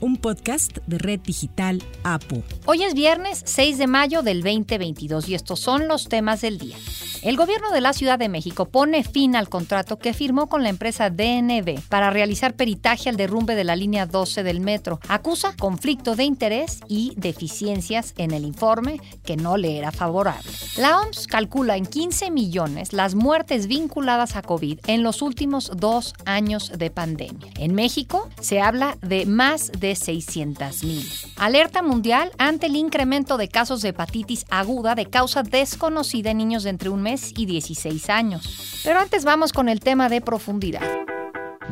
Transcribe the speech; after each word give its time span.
un 0.00 0.16
podcast 0.16 0.78
de 0.86 0.98
Red 0.98 1.20
Digital 1.20 1.82
APO. 2.04 2.42
Hoy 2.66 2.84
es 2.84 2.94
viernes 2.94 3.42
6 3.44 3.78
de 3.78 3.86
mayo 3.86 4.22
del 4.22 4.42
2022 4.42 5.28
y 5.28 5.34
estos 5.34 5.60
son 5.60 5.88
los 5.88 6.08
temas 6.08 6.40
del 6.40 6.58
día. 6.58 6.76
El 7.22 7.36
gobierno 7.36 7.70
de 7.70 7.82
la 7.82 7.92
Ciudad 7.92 8.18
de 8.18 8.30
México 8.30 8.64
pone 8.64 9.04
fin 9.04 9.36
al 9.36 9.50
contrato 9.50 9.98
que 9.98 10.14
firmó 10.14 10.48
con 10.48 10.62
la 10.62 10.70
empresa 10.70 11.10
DNB 11.10 11.80
para 11.90 12.08
realizar 12.08 12.54
peritaje 12.54 13.10
al 13.10 13.16
derrumbe 13.16 13.54
de 13.54 13.64
la 13.64 13.76
línea 13.76 14.06
12 14.06 14.42
del 14.42 14.60
metro. 14.60 15.00
Acusa 15.06 15.54
conflicto 15.58 16.16
de 16.16 16.24
interés 16.24 16.80
y 16.88 17.12
deficiencias 17.16 18.14
en 18.16 18.30
el 18.30 18.46
informe 18.46 19.00
que 19.22 19.36
no 19.36 19.58
le 19.58 19.76
era 19.76 19.92
favorable. 19.92 20.50
La 20.78 20.98
OMS 20.98 21.26
calcula 21.26 21.76
en 21.76 21.84
15 21.84 22.30
millones 22.30 22.94
las 22.94 23.14
muertes 23.14 23.66
vinculadas 23.66 24.36
a 24.36 24.42
COVID 24.42 24.80
en 24.86 25.02
los 25.02 25.20
últimos 25.20 25.72
dos 25.76 26.14
años 26.24 26.72
de 26.78 26.90
pandemia. 26.90 27.52
En 27.58 27.74
México 27.74 28.30
se 28.40 28.62
habla 28.62 28.96
de 29.02 29.26
más 29.26 29.72
de 29.78 29.89
600 29.94 30.84
mil. 30.84 31.06
Alerta 31.36 31.82
mundial 31.82 32.32
ante 32.38 32.66
el 32.66 32.76
incremento 32.76 33.36
de 33.36 33.48
casos 33.48 33.82
de 33.82 33.90
hepatitis 33.90 34.44
aguda 34.50 34.94
de 34.94 35.06
causa 35.06 35.42
desconocida 35.42 36.30
en 36.30 36.38
niños 36.38 36.62
de 36.62 36.70
entre 36.70 36.88
un 36.88 37.02
mes 37.02 37.32
y 37.36 37.46
16 37.46 38.10
años. 38.10 38.80
Pero 38.84 39.00
antes 39.00 39.24
vamos 39.24 39.52
con 39.52 39.68
el 39.68 39.80
tema 39.80 40.08
de 40.08 40.20
profundidad. 40.20 40.82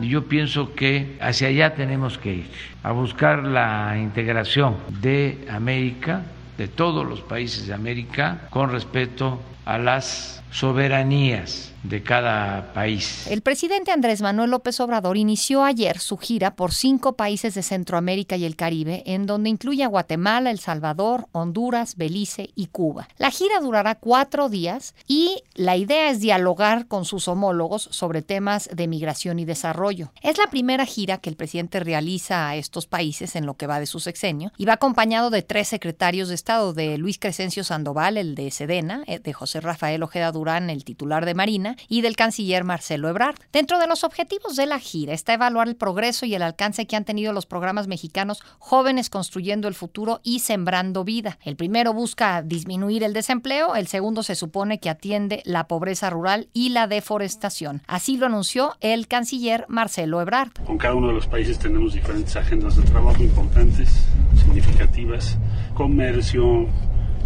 Yo 0.00 0.28
pienso 0.28 0.74
que 0.74 1.16
hacia 1.20 1.48
allá 1.48 1.74
tenemos 1.74 2.18
que 2.18 2.34
ir, 2.34 2.50
a 2.82 2.92
buscar 2.92 3.42
la 3.42 3.96
integración 3.98 4.77
de 5.00 5.46
América, 5.50 6.22
de 6.56 6.69
todos 6.69 7.06
los 7.06 7.20
países 7.20 7.66
de 7.66 7.75
América, 7.75 8.48
con 8.50 8.70
respeto 8.70 9.41
a 9.64 9.78
las 9.78 10.42
soberanías 10.50 11.72
de 11.82 12.02
cada 12.02 12.72
país. 12.72 13.27
El 13.28 13.41
presidente 13.41 13.92
Andrés 13.92 14.20
Manuel 14.20 14.50
López 14.50 14.80
Obrador 14.80 15.16
inició 15.16 15.64
ayer 15.64 15.98
su 15.98 16.16
gira 16.16 16.54
por 16.54 16.74
cinco 16.74 17.14
países 17.14 17.54
de 17.54 17.62
Centroamérica 17.62 18.36
y 18.36 18.44
el 18.44 18.56
Caribe, 18.56 19.02
en 19.06 19.26
donde 19.26 19.48
incluye 19.48 19.84
a 19.84 19.88
Guatemala, 19.88 20.50
El 20.50 20.58
Salvador, 20.58 21.28
Honduras, 21.32 21.96
Belice 21.96 22.50
y 22.54 22.66
Cuba. 22.66 23.08
La 23.16 23.30
gira 23.30 23.60
durará 23.60 23.94
cuatro 23.94 24.48
días 24.48 24.94
y 25.06 25.42
la 25.54 25.76
idea 25.76 26.10
es 26.10 26.20
dialogar 26.20 26.88
con 26.88 27.04
sus 27.04 27.28
homólogos 27.28 27.88
sobre 27.92 28.22
temas 28.22 28.69
de 28.72 28.88
migración 28.88 29.38
y 29.38 29.44
desarrollo. 29.44 30.12
Es 30.22 30.38
la 30.38 30.48
primera 30.48 30.84
gira 30.84 31.19
que 31.19 31.30
el 31.30 31.36
presidente 31.36 31.80
realiza 31.80 32.48
a 32.48 32.56
estos 32.56 32.86
países 32.86 33.36
en 33.36 33.46
lo 33.46 33.54
que 33.54 33.66
va 33.66 33.80
de 33.80 33.86
su 33.86 34.00
sexenio 34.00 34.52
y 34.56 34.64
va 34.64 34.74
acompañado 34.74 35.30
de 35.30 35.42
tres 35.42 35.69
secretarios 35.69 36.28
de 36.28 36.34
Estado, 36.34 36.72
de 36.72 36.98
Luis 36.98 37.19
Crescencio 37.19 37.64
Sandoval, 37.64 38.16
el 38.16 38.34
de 38.34 38.50
Sedena, 38.50 39.04
eh, 39.06 39.20
de 39.20 39.32
José 39.32 39.60
Rafael 39.60 40.02
Ojeda 40.02 40.32
Durán, 40.39 40.70
el 40.70 40.84
titular 40.84 41.27
de 41.27 41.34
Marina, 41.34 41.77
y 41.89 42.00
del 42.00 42.17
canciller 42.17 42.64
Marcelo 42.64 43.08
Ebrard. 43.08 43.36
Dentro 43.53 43.78
de 43.78 43.86
los 43.86 44.05
objetivos 44.05 44.56
de 44.56 44.67
la 44.67 44.78
gira 44.78 45.12
está 45.12 45.34
evaluar 45.34 45.69
el 45.69 45.77
progreso 45.77 46.27
y 46.27 46.34
el 46.34 46.42
alcance 46.42 46.86
que 46.86 46.97
han 46.97 47.05
tenido 47.05 47.33
los 47.33 47.47
programas 47.47 47.89
mexicanos 47.89 48.42
Jóvenes 48.59 49.11
Construyendo 49.11 49.69
el 49.69 49.75
Futuro 49.75 50.20
y 50.22 50.41
Sembrando 50.41 51.05
Vida. 51.05 51.39
El 51.42 51.56
primero 51.56 51.92
busca 51.92 52.42
disminuir 52.42 53.03
el 53.03 53.12
desempleo, 53.12 53.75
el 53.75 53.89
segundo 53.89 54.22
se 54.22 54.34
supone 54.34 54.78
que 54.78 54.91
atiende 54.91 55.42
la 55.44 55.66
pobreza 55.66 56.11
rural 56.11 56.48
y 56.53 56.70
la 56.70 56.86
deforestación. 56.86 57.83
Así 57.86 58.16
lo 58.16 58.27
anunció 58.27 58.77
el 58.81 59.09
canciller 59.09 59.64
Marcelo 59.69 60.20
Ebrard. 60.20 60.53
Con 60.64 60.78
cada 60.78 60.94
uno 60.94 61.09
de 61.09 61.14
los 61.14 61.27
países 61.27 61.59
tenemos 61.59 61.94
diferentes 61.94 62.36
agendas 62.36 62.77
de 62.77 62.83
trabajo 62.83 63.22
importantes, 63.22 64.06
significativas, 64.36 65.36
comercio, 65.75 66.69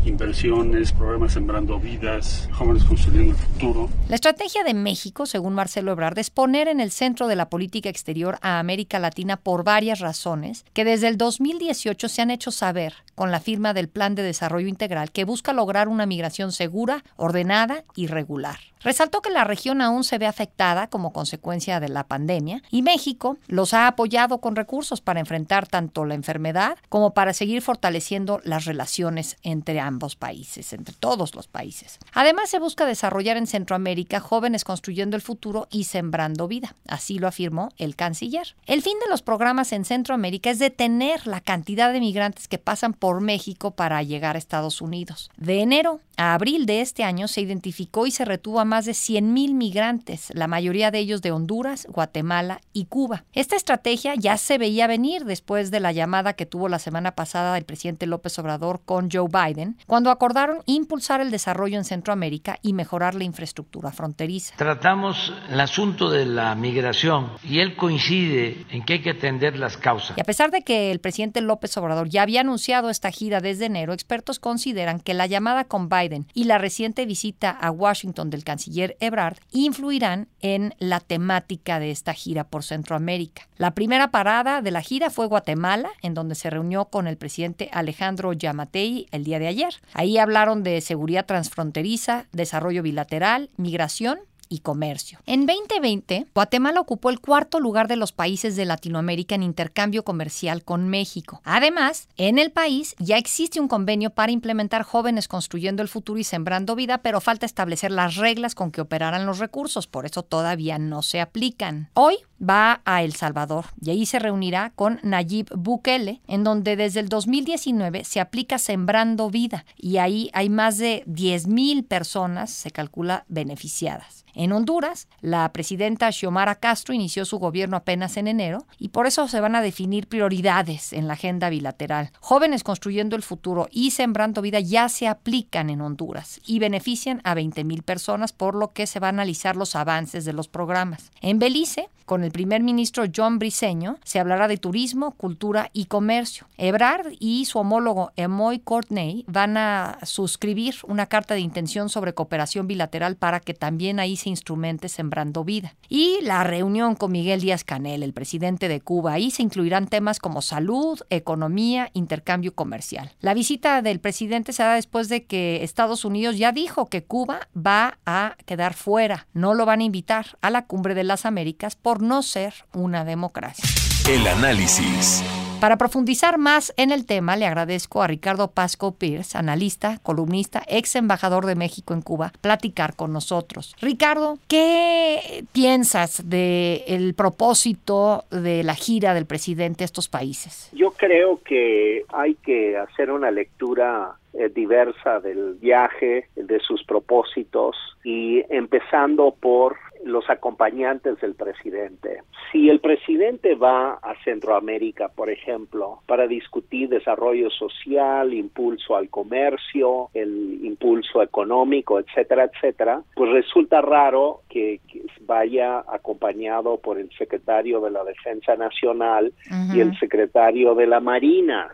inversiones, 0.05 0.93
programas 0.93 1.33
sembrando 1.33 1.79
vidas, 1.79 2.49
jóvenes 2.53 2.85
construyendo 2.85 3.33
el 3.33 3.39
futuro. 3.39 3.89
La 4.09 4.17
estrategia 4.17 4.65
de 4.65 4.75
México, 4.75 5.27
según 5.27 5.55
Marcelo 5.55 5.93
Ebrard, 5.93 6.19
es 6.19 6.31
poner 6.31 6.69
en 6.69 6.81
el 6.81 6.91
centro 6.91 7.29
de 7.29 7.37
la 7.37 7.49
política 7.49 7.89
exterior 7.89 8.39
a 8.43 8.59
América 8.59 8.99
Latina 8.99 9.37
por 9.37 9.65
varias 9.65 10.01
razones 10.01 10.65
que 10.73 10.85
desde 10.85 11.09
el 11.09 11.17
2018 11.17 12.09
se 12.09 12.23
han 12.23 12.31
hecho 12.31 12.51
saber 12.51 12.95
con 13.23 13.31
la 13.31 13.39
firma 13.39 13.73
del 13.73 13.89
Plan 13.89 14.17
de 14.17 14.25
Desarrollo 14.25 14.67
Integral 14.67 15.13
que 15.13 15.25
busca 15.25 15.53
lograr 15.53 15.87
una 15.87 16.07
migración 16.07 16.51
segura, 16.51 17.05
ordenada 17.15 17.85
y 17.95 18.09
regular. 18.09 18.59
Resaltó 18.83 19.23
que 19.23 19.31
la 19.31 19.45
región 19.45 19.81
aún 19.81 20.03
se 20.03 20.19
ve 20.19 20.27
afectada 20.27 20.89
como 20.89 21.13
consecuencia 21.13 21.79
de 21.79 21.89
la 21.89 22.03
pandemia 22.03 22.63
y 22.69 22.83
México 22.83 23.39
los 23.47 23.75
ha 23.75 23.87
apoyado 23.87 24.39
con 24.39 24.57
recursos 24.57 25.01
para 25.01 25.21
enfrentar 25.21 25.69
tanto 25.69 26.05
la 26.05 26.15
enfermedad 26.15 26.77
como 26.89 27.15
para 27.15 27.33
seguir 27.33 27.63
fortaleciendo 27.63 28.41
las 28.43 28.65
relaciones 28.65 29.37
entre 29.45 29.79
ambos 29.79 30.17
países, 30.17 30.73
entre 30.73 30.97
todos 30.97 31.37
los 31.37 31.47
países. 31.47 32.01
Además, 32.13 32.51
se 32.51 32.59
busca 32.59 32.87
desarrollar 32.87 33.37
en 33.37 33.47
Centroamérica 33.47 34.19
jóvenes 34.19 34.65
construyendo 34.65 35.15
el 35.15 35.23
futuro 35.23 35.69
y 35.71 35.85
sembrando 35.85 36.49
vida. 36.49 36.75
Así 36.89 37.21
lo 37.21 37.29
afirmó 37.29 37.69
el 37.79 37.95
canciller. 37.95 38.57
El 38.67 38.83
fin 38.83 38.99
de 38.99 39.09
los 39.09 39.23
programas 39.23 39.73
en 39.73 39.85
Centroamérica 39.85 40.51
es 40.51 40.59
detener 40.59 41.29
la 41.29 41.41
cantidad 41.41 41.93
de 41.93 42.01
migrantes 42.01 42.49
que 42.49 42.59
pasan 42.59 42.95
por 42.95 43.12
México 43.21 43.73
para 43.73 44.03
llegar 44.03 44.37
a 44.37 44.39
Estados 44.39 44.81
Unidos. 44.81 45.31
De 45.37 45.61
enero 45.61 46.01
a 46.17 46.35
abril 46.35 46.67
de 46.67 46.81
este 46.81 47.05
año 47.05 47.29
se 47.29 47.41
identificó 47.41 48.07
y 48.07 48.11
se 48.11 48.25
retuvo 48.25 48.61
a 48.61 48.65
más 48.65 48.85
de 48.85 48.93
100.000 48.93 49.55
migrantes, 49.55 50.31
la 50.35 50.47
mayoría 50.47 50.91
de 50.91 50.99
ellos 50.99 51.23
de 51.23 51.33
Honduras, 51.33 51.87
Guatemala 51.89 52.61
y 52.73 52.85
Cuba. 52.85 53.25
Esta 53.33 53.57
estrategia 53.57 54.15
ya 54.15 54.37
se 54.37 54.59
veía 54.59 54.87
venir 54.87 55.25
después 55.25 55.71
de 55.71 55.81
la 55.81 55.93
llamada 55.93 56.35
que 56.35 56.47
tuvo 56.47 56.69
la 56.69 56.79
semana 56.79 57.13
pasada 57.13 57.57
el 57.57 57.65
presidente 57.65 58.07
López 58.07 58.39
Obrador 58.39 58.81
con 58.85 59.11
Joe 59.11 59.29
Biden, 59.29 59.77
cuando 59.87 60.11
acordaron 60.11 60.63
impulsar 60.67 61.21
el 61.21 61.31
desarrollo 61.31 61.79
en 61.79 61.85
Centroamérica 61.85 62.59
y 62.63 62.73
mejorar 62.73 63.15
la 63.15 63.25
infraestructura 63.25 63.91
fronteriza. 63.93 64.55
Tratamos 64.57 65.33
el 65.51 65.61
asunto 65.61 66.11
de 66.11 66.27
la 66.27 66.55
migración 66.55 67.33
y 67.43 67.61
él 67.61 67.77
coincide 67.77 68.67
en 68.71 68.85
que 68.85 68.95
hay 68.95 69.03
que 69.03 69.11
atender 69.11 69.59
las 69.59 69.77
causas. 69.77 70.17
Y 70.17 70.21
a 70.21 70.25
pesar 70.25 70.51
de 70.51 70.63
que 70.63 70.91
el 70.91 71.01
presidente 71.01 71.41
López 71.41 71.77
Obrador 71.77 72.09
ya 72.09 72.23
había 72.23 72.41
anunciado 72.43 72.91
esta 72.93 73.11
gira 73.11 73.41
desde 73.41 73.67
enero, 73.67 73.93
expertos 73.93 74.39
consideran 74.39 75.01
que 75.01 75.15
la 75.15 75.27
llamada 75.27 75.65
con 75.65 75.89
Biden 75.89 76.27
y 76.33 76.45
la 76.45 76.59
reciente 76.59 77.07
visita 77.07 77.51
a 77.51 77.71
Washington 77.71 78.31
del 78.31 78.45
canciller 78.45 78.97
Ebrard 79.01 79.39
influirán 79.51 80.29
en 80.41 80.75
la 80.79 81.01
temática 81.01 81.81
de 81.81 81.91
esta 81.91 82.15
gira 82.15 82.45
por 82.45 82.63
Centroamérica. 82.63 83.49
La 83.57 83.73
primera 83.73 84.11
parada 84.11 84.63
de 84.63 84.71
la 84.71 84.83
gira 84.83 85.11
fue 85.11 85.27
Guatemala, 85.27 85.91
en 86.03 86.15
donde 86.15 86.35
se 86.35 86.51
reunió 86.51 86.87
con 86.87 87.07
el 87.07 87.17
presidente 87.17 87.69
Alejandro 87.73 88.33
Yamatei 88.33 89.07
el 89.11 89.25
día 89.25 89.39
de 89.39 89.49
ayer. 89.49 89.75
Ahí 89.93 90.19
hablaron 90.19 90.63
de 90.63 90.81
seguridad 90.81 91.27
transfronteriza, 91.27 92.27
desarrollo 92.33 92.83
bilateral, 92.83 93.51
migración 93.57 94.21
y 94.53 94.59
comercio. 94.59 95.19
En 95.25 95.47
2020, 95.47 96.27
Guatemala 96.35 96.81
ocupó 96.81 97.09
el 97.09 97.21
cuarto 97.21 97.59
lugar 97.59 97.89
de 97.89 97.97
los 97.97 98.13
países 98.13 98.55
de 98.55 98.67
Latinoamérica 98.67 99.35
en 99.35 99.43
intercambio 99.43 100.05
comercial 100.05 100.63
con 100.63 100.89
México. 100.89 101.41
Además, 101.45 102.09
en 102.19 102.39
el 102.39 102.53
país 102.53 102.95
ya 102.99 103.17
existe 103.17 103.61
un 103.61 103.69
convenio 103.69 104.11
para 104.11 104.31
implementar 104.31 104.83
jóvenes 104.83 105.27
construyendo 105.27 105.83
el 105.83 105.89
futuro 105.89 106.21
y 106.21 106.25
sembrando 106.25 106.77
vida, 106.77 106.99
pero 106.99 107.23
falta 107.23 107.47
establecer 107.47 107.91
las 107.91 108.17
reglas 108.17 108.55
con 108.55 108.71
que 108.71 108.83
operarán 108.83 109.25
los 109.25 109.39
recursos, 109.39 109.87
por 109.87 110.05
eso 110.05 110.23
todavía 110.23 110.79
no 110.79 111.03
se 111.03 111.23
aplican. 111.23 111.89
Hoy 111.95 112.19
va 112.43 112.81
a 112.85 113.03
El 113.03 113.15
Salvador 113.15 113.67
y 113.81 113.91
ahí 113.91 114.07
se 114.07 114.19
reunirá 114.19 114.73
con 114.75 114.99
Nayib 115.03 115.49
Bukele, 115.55 116.21
en 116.27 116.45
donde 116.45 116.77
desde 116.77 117.01
el 117.01 117.09
2019 117.09 118.05
se 118.05 118.21
aplica 118.21 118.59
Sembrando 118.59 119.31
Vida 119.31 119.65
y 119.77 119.99
ahí 119.99 120.31
hay 120.33 120.49
más 120.49 120.79
de 120.79 121.05
10.000 121.07 121.87
personas, 121.87 122.51
se 122.51 122.71
calcula, 122.71 123.25
beneficiadas. 123.29 124.25
En 124.35 124.53
Honduras, 124.53 125.09
la 125.21 125.53
presidenta 125.53 126.11
Xiomara 126.11 126.55
Castro 126.55 126.95
inició 126.95 127.27
su 127.27 127.39
gobierno 127.39 127.77
apenas 127.77 128.17
en 128.17 128.29
enero 128.29 128.67
y 128.79 128.89
por 128.89 129.07
eso 129.07 129.29
se 129.29 129.41
van 129.41 129.55
a 129.55 129.61
definir 129.61 130.07
prioridades 130.07 130.95
en 130.95 131.07
la 131.07 131.15
agenda 131.15 131.51
bilateral. 131.51 132.11
Jóvenes 132.19 132.65
construyendo 132.65 133.15
el 133.15 133.23
futuro 133.23 133.69
y 133.71 133.91
sembrando 133.91 134.41
vida 134.41 134.61
ya 134.61 134.89
se 134.89 135.07
aplican 135.07 135.69
en 135.69 135.83
Honduras 135.83 136.41
y 136.47 136.61
benefician 136.61 137.21
a 137.25 137.35
20.000 137.35 137.83
personas, 137.83 138.33
por 138.33 138.55
lo 138.55 138.73
que 138.73 138.87
se 138.87 139.01
van 139.01 139.19
a 139.19 139.23
analizar 139.23 139.55
los 139.57 139.77
avances 139.77 140.25
de 140.25 140.33
los 140.33 140.49
programas. 140.49 141.13
En 141.21 141.39
Belice, 141.39 141.89
con 142.07 142.25
el 142.25 142.32
primer 142.33 142.63
ministro 142.63 143.05
John 143.15 143.39
Briceño, 143.39 143.99
se 144.05 144.19
hablará 144.19 144.49
de 144.49 144.57
turismo, 144.57 145.13
cultura 145.13 145.71
y 145.73 145.87
comercio. 145.87 146.47
Ebrard 146.57 147.13
y 147.19 147.45
su 147.45 147.59
homólogo 147.59 148.13
Emoy 148.17 148.59
Courtney 148.59 149.25
van 149.29 149.57
a 149.57 149.99
suscribir 150.03 150.77
una 150.87 151.07
carta 151.07 151.35
de 151.35 151.41
intención 151.41 151.89
sobre 151.89 152.15
cooperación 152.15 152.67
bilateral 152.67 153.17
para 153.17 153.41
que 153.41 153.55
también 153.55 154.01
ahí 154.01 154.17
se 154.17 154.29
instrumente 154.29 154.89
Sembrando 154.89 155.45
Vida. 155.45 155.75
Y 155.89 156.19
la 156.23 156.45
reunión 156.45 156.95
con 156.95 157.13
Miguel 157.13 157.41
Díaz 157.41 157.65
Canel, 157.65 158.03
el 158.03 158.13
presidente 158.13 158.69
de 158.69 158.81
Cuba. 158.81 159.13
Ahí 159.13 159.31
se 159.31 159.43
incluirán 159.43 159.87
temas 159.87 160.19
como 160.19 160.43
salud, 160.43 161.01
economía, 161.11 161.91
intercambio 161.93 162.55
comercial. 162.55 163.13
La 163.21 163.35
visita 163.35 163.83
del 163.83 164.01
presidente 164.01 164.53
se 164.53 164.63
da 164.63 164.75
después 164.75 165.09
de 165.09 165.25
que 165.25 165.63
Estados 165.63 166.05
Unidos 166.05 166.39
ya 166.39 166.53
dijo 166.53 166.87
que 166.87 167.05
Cuba 167.05 167.49
va 167.55 167.99
a 168.07 168.37
quedar 168.47 168.75
fuera. 168.75 169.27
No 169.33 169.55
lo 169.55 169.67
van 169.67 169.81
a 169.81 169.85
invitar 169.85 170.39
a 170.41 170.51
la 170.51 170.67
cumbre 170.67 170.95
de 170.95 171.05
las 171.05 171.27
Américas 171.27 171.77
por 171.77 172.03
no 172.03 172.22
ser 172.23 172.55
una 172.73 173.05
democracia. 173.05 173.65
El 174.09 174.27
análisis. 174.27 175.25
Para 175.63 175.77
profundizar 175.77 176.39
más 176.39 176.75
en 176.77 176.91
el 176.91 177.07
tema, 177.07 177.37
le 177.37 177.47
agradezco 177.47 178.03
a 178.03 178.09
Ricardo 178.09 178.51
Pasco 178.51 178.97
Pierce, 178.97 179.39
analista, 179.39 179.99
columnista, 180.03 180.65
ex 180.67 180.97
embajador 180.97 181.47
de 181.47 181.55
México 181.55 181.95
en 181.95 182.03
Cuba, 182.03 182.33
platicar 182.41 182.97
con 182.97 183.13
nosotros. 183.13 183.77
Ricardo, 183.81 184.39
¿qué 184.49 185.45
piensas 185.53 186.29
del 186.29 187.15
propósito 187.15 188.25
de 188.33 188.65
la 188.65 188.75
gira 188.75 189.15
del 189.15 189.27
presidente 189.27 189.85
a 189.85 189.87
estos 189.87 190.09
países? 190.09 190.69
Yo 190.73 190.91
creo 190.97 191.41
que 191.45 192.07
hay 192.13 192.35
que 192.35 192.77
hacer 192.77 193.13
una 193.13 193.31
lectura 193.31 194.17
eh, 194.35 194.49
diversa 194.49 195.21
del 195.21 195.55
viaje, 195.61 196.27
de 196.35 196.59
sus 196.59 196.83
propósitos 196.83 197.77
y 198.03 198.43
empezando 198.49 199.33
por 199.39 199.77
los 200.05 200.29
acompañantes 200.29 201.21
del 201.21 201.35
presidente. 201.35 202.23
Si 202.51 202.69
el 202.69 202.81
presidente 202.81 203.55
va 203.55 203.95
a 203.95 204.15
Centroamérica, 204.25 205.09
por 205.09 205.31
ejemplo, 205.31 206.01
para 206.07 206.27
discutir 206.27 206.89
desarrollo 206.89 207.51
social, 207.51 208.33
impulso 208.33 208.97
al 208.97 209.09
comercio, 209.09 210.11
el 210.15 210.61
impulso 210.65 211.23
económico, 211.23 211.99
etcétera, 211.99 212.45
etcétera, 212.45 213.03
pues 213.15 213.31
resulta 213.31 213.81
raro 213.81 214.43
que, 214.49 214.81
vaya 215.25 215.85
acompañado 215.89 216.79
por 216.79 216.99
el 216.99 217.09
secretario 217.17 217.81
de 217.81 217.91
la 217.91 218.03
Defensa 218.05 218.57
Nacional 218.57 219.33
y 219.73 219.81
el 219.81 219.97
secretario 219.99 220.75
de 220.75 220.87
la 220.87 221.01
Marina. 221.01 221.71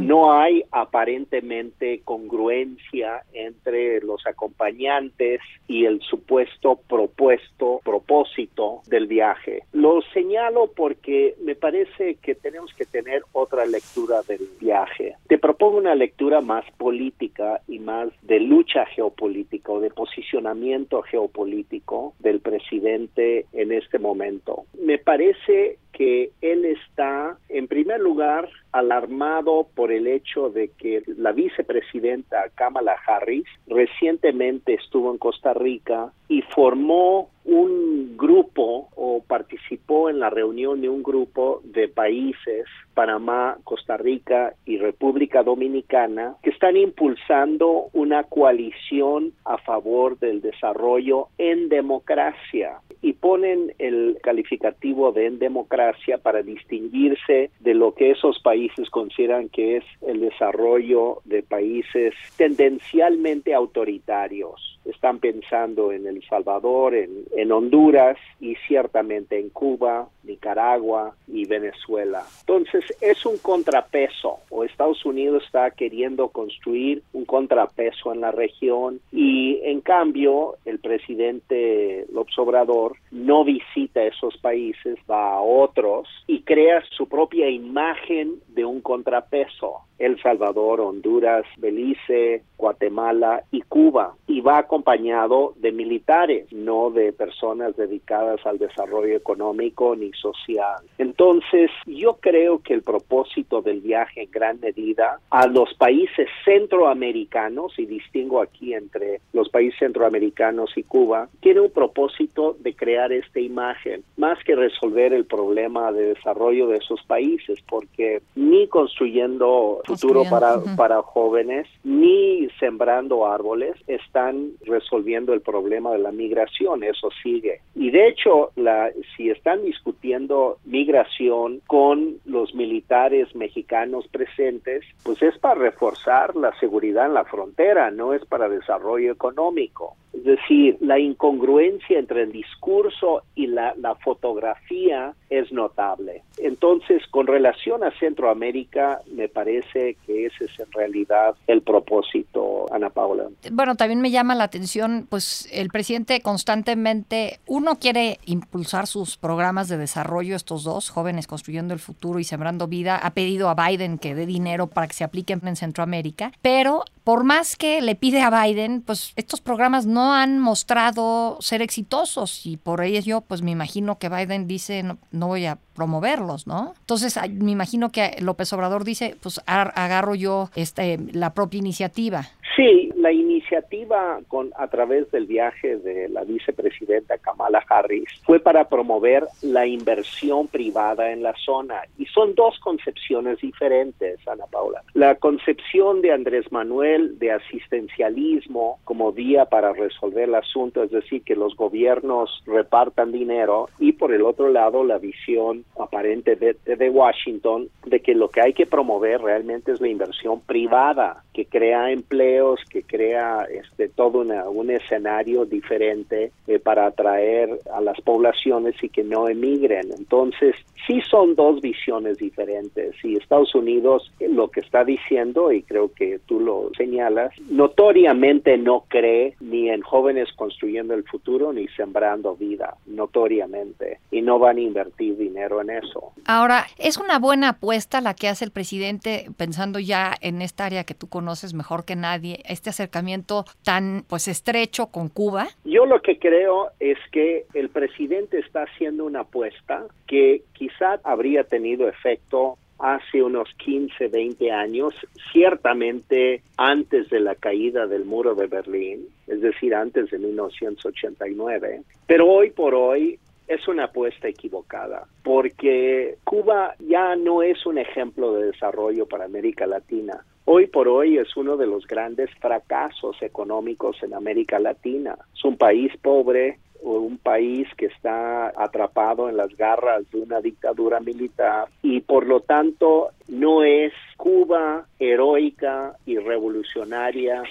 No 0.00 0.32
hay 0.32 0.64
aparentemente 0.72 2.00
congruencia 2.04 3.22
entre 3.32 4.00
los 4.00 4.26
acompañantes 4.26 5.40
y 5.68 5.84
el 5.84 6.00
supuesto 6.00 6.80
propuesto 6.88 7.65
propósito 7.84 8.80
del 8.86 9.06
viaje. 9.06 9.62
Lo 9.72 10.00
señalo 10.12 10.70
porque 10.74 11.34
me 11.42 11.54
parece 11.54 12.16
que 12.16 12.34
tenemos 12.34 12.72
que 12.74 12.84
tener 12.84 13.22
otra 13.32 13.66
lectura 13.66 14.22
del 14.22 14.48
viaje. 14.60 15.14
Te 15.28 15.38
propongo 15.38 15.78
una 15.78 15.94
lectura 15.94 16.40
más 16.40 16.64
política 16.76 17.60
y 17.68 17.78
más 17.78 18.08
de 18.22 18.40
lucha 18.40 18.86
geopolítica 18.86 19.72
o 19.72 19.80
de 19.80 19.90
posicionamiento 19.90 21.02
geopolítico 21.02 22.14
del 22.18 22.40
presidente 22.40 23.46
en 23.52 23.72
este 23.72 23.98
momento. 23.98 24.64
Me 24.80 24.98
parece 24.98 25.78
que 25.96 26.30
él 26.42 26.66
está, 26.66 27.38
en 27.48 27.68
primer 27.68 28.00
lugar, 28.00 28.50
alarmado 28.72 29.66
por 29.74 29.90
el 29.90 30.06
hecho 30.06 30.50
de 30.50 30.68
que 30.68 31.02
la 31.06 31.32
vicepresidenta 31.32 32.50
Kamala 32.54 32.96
Harris 33.06 33.46
recientemente 33.66 34.74
estuvo 34.74 35.10
en 35.10 35.16
Costa 35.16 35.54
Rica 35.54 36.12
y 36.28 36.42
formó 36.42 37.30
un 37.46 38.16
grupo 38.16 38.88
o 38.96 39.22
participó 39.26 40.10
en 40.10 40.18
la 40.18 40.30
reunión 40.30 40.80
de 40.80 40.88
un 40.88 41.02
grupo 41.02 41.60
de 41.64 41.88
países, 41.88 42.66
Panamá, 42.94 43.58
Costa 43.64 43.96
Rica 43.96 44.54
y 44.64 44.78
República 44.78 45.42
Dominicana, 45.42 46.36
que 46.42 46.50
están 46.50 46.76
impulsando 46.76 47.88
una 47.92 48.24
coalición 48.24 49.32
a 49.44 49.58
favor 49.58 50.18
del 50.18 50.40
desarrollo 50.40 51.28
en 51.38 51.68
democracia 51.68 52.80
y 53.02 53.12
ponen 53.12 53.74
el 53.78 54.18
calificativo 54.22 55.12
de 55.12 55.26
en 55.26 55.38
democracia 55.38 56.18
para 56.18 56.42
distinguirse 56.42 57.50
de 57.60 57.74
lo 57.74 57.94
que 57.94 58.12
esos 58.12 58.40
países 58.40 58.88
consideran 58.90 59.48
que 59.48 59.76
es 59.78 59.84
el 60.02 60.20
desarrollo 60.20 61.20
de 61.24 61.42
países 61.42 62.14
tendencialmente 62.36 63.54
autoritarios. 63.54 64.75
Están 64.86 65.18
pensando 65.18 65.92
en 65.92 66.06
El 66.06 66.22
Salvador, 66.28 66.94
en, 66.94 67.24
en 67.36 67.52
Honduras 67.52 68.16
y 68.40 68.54
ciertamente 68.66 69.38
en 69.38 69.50
Cuba, 69.50 70.08
Nicaragua 70.22 71.14
y 71.26 71.46
Venezuela. 71.46 72.24
Entonces 72.40 72.84
es 73.00 73.24
un 73.26 73.38
contrapeso 73.38 74.40
o 74.50 74.64
Estados 74.64 75.04
Unidos 75.04 75.44
está 75.44 75.70
queriendo 75.70 76.28
construir 76.28 77.02
un 77.12 77.24
contrapeso 77.24 78.12
en 78.12 78.20
la 78.20 78.32
región 78.32 79.00
y 79.12 79.60
en 79.62 79.80
cambio 79.80 80.56
el 80.64 80.78
presidente 80.78 82.06
López 82.12 82.38
Obrador 82.38 82.96
no 83.10 83.44
visita 83.44 84.04
esos 84.04 84.36
países, 84.38 84.98
va 85.10 85.34
a 85.34 85.40
otros 85.40 86.08
y 86.26 86.42
crea 86.42 86.82
su 86.90 87.08
propia 87.08 87.48
imagen 87.48 88.34
de 88.48 88.64
un 88.64 88.80
contrapeso. 88.80 89.80
El 89.98 90.20
Salvador, 90.22 90.80
Honduras, 90.80 91.44
Belice, 91.58 92.42
Guatemala 92.56 93.42
y 93.50 93.62
Cuba. 93.62 94.14
Y 94.26 94.40
va 94.40 94.58
acompañado 94.58 95.54
de 95.56 95.72
militares, 95.72 96.52
no 96.52 96.90
de 96.90 97.12
personas 97.12 97.76
dedicadas 97.76 98.44
al 98.46 98.58
desarrollo 98.58 99.16
económico 99.16 99.94
ni 99.96 100.12
social. 100.12 100.82
Entonces, 100.98 101.70
yo 101.86 102.18
creo 102.20 102.60
que 102.62 102.74
el 102.74 102.82
propósito 102.82 103.62
del 103.62 103.80
viaje 103.80 104.22
en 104.22 104.30
gran 104.30 104.60
medida 104.60 105.20
a 105.30 105.46
los 105.46 105.74
países 105.74 106.28
centroamericanos, 106.44 107.78
y 107.78 107.86
distingo 107.86 108.40
aquí 108.40 108.74
entre 108.74 109.20
los 109.32 109.48
países 109.48 109.78
centroamericanos 109.78 110.76
y 110.76 110.82
Cuba, 110.82 111.28
tiene 111.40 111.60
un 111.60 111.70
propósito 111.70 112.56
de 112.60 112.74
crear 112.74 113.12
esta 113.12 113.40
imagen, 113.40 114.02
más 114.16 114.42
que 114.44 114.54
resolver 114.54 115.12
el 115.12 115.24
problema 115.24 115.92
de 115.92 116.14
desarrollo 116.14 116.68
de 116.68 116.78
esos 116.78 117.02
países, 117.04 117.60
porque 117.68 118.20
ni 118.34 118.66
construyendo 118.68 119.80
futuro 119.86 120.24
para, 120.28 120.60
para 120.76 121.02
jóvenes, 121.02 121.66
ni 121.84 122.48
sembrando 122.58 123.26
árboles, 123.26 123.76
están 123.86 124.50
resolviendo 124.64 125.32
el 125.32 125.40
problema 125.40 125.92
de 125.92 125.98
la 125.98 126.12
migración, 126.12 126.82
eso 126.82 127.10
sigue. 127.22 127.60
Y 127.74 127.90
de 127.90 128.08
hecho, 128.08 128.50
la, 128.56 128.90
si 129.16 129.30
están 129.30 129.64
discutiendo 129.64 130.58
migración 130.64 131.60
con 131.66 132.16
los 132.24 132.54
militares 132.54 133.34
mexicanos 133.34 134.06
presentes, 134.08 134.84
pues 135.02 135.22
es 135.22 135.38
para 135.38 135.54
reforzar 135.54 136.36
la 136.36 136.58
seguridad 136.58 137.06
en 137.06 137.14
la 137.14 137.24
frontera, 137.24 137.90
no 137.90 138.12
es 138.12 138.24
para 138.24 138.48
desarrollo 138.48 139.12
económico. 139.12 139.96
Es 140.16 140.24
decir, 140.24 140.78
la 140.80 140.98
incongruencia 140.98 141.98
entre 141.98 142.22
el 142.22 142.32
discurso 142.32 143.22
y 143.34 143.48
la, 143.48 143.74
la, 143.76 143.94
fotografía 143.96 145.14
es 145.28 145.52
notable. 145.52 146.22
Entonces, 146.38 147.02
con 147.10 147.26
relación 147.26 147.84
a 147.84 147.90
Centroamérica, 147.98 149.00
me 149.12 149.28
parece 149.28 149.96
que 150.06 150.26
ese 150.26 150.44
es 150.44 150.58
en 150.58 150.72
realidad 150.72 151.34
el 151.46 151.60
propósito, 151.62 152.66
Ana 152.72 152.90
Paula. 152.90 153.28
Bueno, 153.52 153.74
también 153.74 154.00
me 154.00 154.10
llama 154.10 154.34
la 154.34 154.44
atención, 154.44 155.06
pues 155.08 155.48
el 155.52 155.68
presidente 155.68 156.20
constantemente, 156.20 157.40
uno 157.46 157.76
quiere 157.78 158.18
impulsar 158.24 158.86
sus 158.86 159.16
programas 159.16 159.68
de 159.68 159.76
desarrollo, 159.76 160.34
estos 160.34 160.64
dos, 160.64 160.88
jóvenes 160.88 161.26
construyendo 161.26 161.74
el 161.74 161.80
futuro 161.80 162.18
y 162.18 162.24
sembrando 162.24 162.68
vida, 162.68 162.96
ha 162.96 163.10
pedido 163.10 163.48
a 163.48 163.54
Biden 163.54 163.98
que 163.98 164.14
dé 164.14 164.24
dinero 164.26 164.66
para 164.66 164.86
que 164.86 164.94
se 164.94 165.04
apliquen 165.04 165.40
en 165.44 165.56
Centroamérica, 165.56 166.32
pero 166.40 166.84
por 167.06 167.22
más 167.22 167.54
que 167.54 167.80
le 167.82 167.94
pide 167.94 168.20
a 168.20 168.30
Biden, 168.30 168.82
pues 168.82 169.12
estos 169.14 169.40
programas 169.40 169.86
no 169.86 170.12
han 170.12 170.40
mostrado 170.40 171.36
ser 171.38 171.62
exitosos 171.62 172.44
y 172.44 172.56
por 172.56 172.82
ello 172.82 173.20
pues 173.20 173.42
me 173.42 173.52
imagino 173.52 174.00
que 174.00 174.08
Biden 174.08 174.48
dice 174.48 174.82
no, 174.82 174.98
no 175.12 175.28
voy 175.28 175.46
a 175.46 175.56
promoverlos, 175.76 176.48
¿no? 176.48 176.74
Entonces 176.80 177.16
me 177.30 177.52
imagino 177.52 177.90
que 177.90 178.16
López 178.18 178.52
Obrador 178.52 178.82
dice 178.82 179.14
pues 179.22 179.40
agarro 179.46 180.16
yo 180.16 180.50
este 180.56 180.98
la 181.12 181.32
propia 181.32 181.58
iniciativa. 181.58 182.26
Sí, 182.56 182.85
la 182.96 183.12
iniciativa 183.12 184.20
con 184.28 184.50
a 184.56 184.68
través 184.68 185.10
del 185.10 185.26
viaje 185.26 185.76
de 185.76 186.08
la 186.08 186.24
vicepresidenta 186.24 187.18
Kamala 187.18 187.62
Harris 187.68 188.08
fue 188.24 188.40
para 188.40 188.68
promover 188.68 189.24
la 189.42 189.66
inversión 189.66 190.48
privada 190.48 191.12
en 191.12 191.22
la 191.22 191.34
zona 191.44 191.82
y 191.98 192.06
son 192.06 192.34
dos 192.34 192.58
concepciones 192.60 193.38
diferentes, 193.40 194.26
Ana 194.26 194.46
Paula. 194.50 194.82
La 194.94 195.16
concepción 195.16 196.00
de 196.00 196.12
Andrés 196.12 196.50
Manuel 196.50 197.18
de 197.18 197.32
asistencialismo 197.32 198.78
como 198.84 199.12
vía 199.12 199.44
para 199.44 199.72
resolver 199.72 200.28
el 200.28 200.34
asunto, 200.34 200.82
es 200.82 200.90
decir, 200.90 201.22
que 201.22 201.36
los 201.36 201.54
gobiernos 201.54 202.42
repartan 202.46 203.12
dinero 203.12 203.68
y 203.78 203.92
por 203.92 204.12
el 204.12 204.22
otro 204.22 204.48
lado 204.48 204.84
la 204.84 204.98
visión 204.98 205.64
aparente 205.78 206.36
de, 206.36 206.56
de 206.64 206.90
Washington 206.90 207.68
de 207.84 208.00
que 208.00 208.14
lo 208.14 208.30
que 208.30 208.40
hay 208.40 208.54
que 208.54 208.66
promover 208.66 209.20
realmente 209.20 209.72
es 209.72 209.80
la 209.80 209.88
inversión 209.88 210.40
privada 210.40 211.22
que 211.36 211.44
crea 211.44 211.90
empleos, 211.90 212.58
que 212.70 212.82
crea 212.82 213.46
este, 213.50 213.90
todo 213.90 214.20
un 214.20 214.70
escenario 214.70 215.44
diferente 215.44 216.32
eh, 216.46 216.58
para 216.58 216.86
atraer 216.86 217.60
a 217.74 217.82
las 217.82 218.00
poblaciones 218.00 218.74
y 218.82 218.88
que 218.88 219.04
no 219.04 219.28
emigren. 219.28 219.92
Entonces, 219.98 220.56
sí 220.86 221.02
son 221.02 221.34
dos 221.34 221.60
visiones 221.60 222.16
diferentes 222.16 222.94
y 223.04 223.18
Estados 223.18 223.54
Unidos 223.54 224.10
eh, 224.18 224.30
lo 224.30 224.48
que 224.48 224.60
está 224.60 224.82
diciendo, 224.82 225.52
y 225.52 225.62
creo 225.62 225.92
que 225.92 226.20
tú 226.24 226.40
lo 226.40 226.70
señalas, 226.74 227.34
notoriamente 227.50 228.56
no 228.56 228.84
cree 228.88 229.34
ni 229.40 229.68
en 229.68 229.82
jóvenes 229.82 230.32
construyendo 230.36 230.94
el 230.94 231.04
futuro 231.04 231.52
ni 231.52 231.68
sembrando 231.68 232.34
vida, 232.34 232.78
notoriamente, 232.86 233.98
y 234.10 234.22
no 234.22 234.38
van 234.38 234.56
a 234.56 234.62
invertir 234.62 235.18
dinero 235.18 235.60
en 235.60 235.68
eso. 235.68 236.12
Ahora, 236.24 236.64
es 236.78 236.96
una 236.96 237.18
buena 237.18 237.50
apuesta 237.50 238.00
la 238.00 238.14
que 238.14 238.28
hace 238.28 238.46
el 238.46 238.52
presidente 238.52 239.28
pensando 239.36 239.78
ya 239.78 240.14
en 240.22 240.40
esta 240.40 240.64
área 240.64 240.84
que 240.84 240.94
tú 240.94 241.08
conoces 241.08 241.25
conoces 241.26 241.54
mejor 241.54 241.84
que 241.84 241.96
nadie, 241.96 242.38
este 242.44 242.70
acercamiento 242.70 243.46
tan 243.64 244.04
pues 244.08 244.28
estrecho 244.28 244.92
con 244.92 245.08
Cuba? 245.08 245.48
Yo 245.64 245.84
lo 245.84 246.00
que 246.00 246.20
creo 246.20 246.70
es 246.78 246.98
que 247.10 247.46
el 247.52 247.68
presidente 247.68 248.38
está 248.38 248.62
haciendo 248.62 249.04
una 249.04 249.22
apuesta 249.22 249.86
que 250.06 250.42
quizá 250.52 251.00
habría 251.02 251.42
tenido 251.42 251.88
efecto 251.88 252.58
hace 252.78 253.24
unos 253.24 253.48
15, 253.56 254.06
20 254.06 254.52
años, 254.52 254.94
ciertamente 255.32 256.42
antes 256.56 257.10
de 257.10 257.18
la 257.18 257.34
caída 257.34 257.88
del 257.88 258.04
muro 258.04 258.36
de 258.36 258.46
Berlín, 258.46 259.08
es 259.26 259.40
decir, 259.40 259.74
antes 259.74 260.08
de 260.12 260.18
1989, 260.20 261.82
pero 262.06 262.28
hoy 262.28 262.50
por 262.52 262.72
hoy 262.76 263.18
es 263.48 263.68
una 263.68 263.84
apuesta 263.84 264.28
equivocada, 264.28 265.06
porque 265.22 266.18
Cuba 266.24 266.74
ya 266.80 267.16
no 267.16 267.42
es 267.42 267.64
un 267.66 267.78
ejemplo 267.78 268.32
de 268.32 268.46
desarrollo 268.46 269.06
para 269.06 269.24
América 269.24 269.66
Latina. 269.66 270.24
Hoy 270.44 270.66
por 270.66 270.88
hoy 270.88 271.18
es 271.18 271.36
uno 271.36 271.56
de 271.56 271.66
los 271.66 271.86
grandes 271.86 272.30
fracasos 272.40 273.20
económicos 273.22 274.00
en 274.02 274.14
América 274.14 274.58
Latina. 274.58 275.16
Es 275.34 275.44
un 275.44 275.56
país 275.56 275.92
pobre, 276.00 276.58
un 276.82 277.18
país 277.18 277.66
que 277.76 277.86
está 277.86 278.52
atrapado 278.56 279.28
en 279.28 279.36
las 279.36 279.56
garras 279.56 280.08
de 280.10 280.20
una 280.20 280.40
dictadura 280.40 281.00
militar 281.00 281.68
y 281.82 282.00
por 282.00 282.26
lo 282.26 282.40
tanto 282.40 283.08
no 283.28 283.64
es 283.64 283.92
Cuba 284.16 284.86
heroica 284.98 285.96
y 286.06 286.18
revolucionaria 286.18 287.42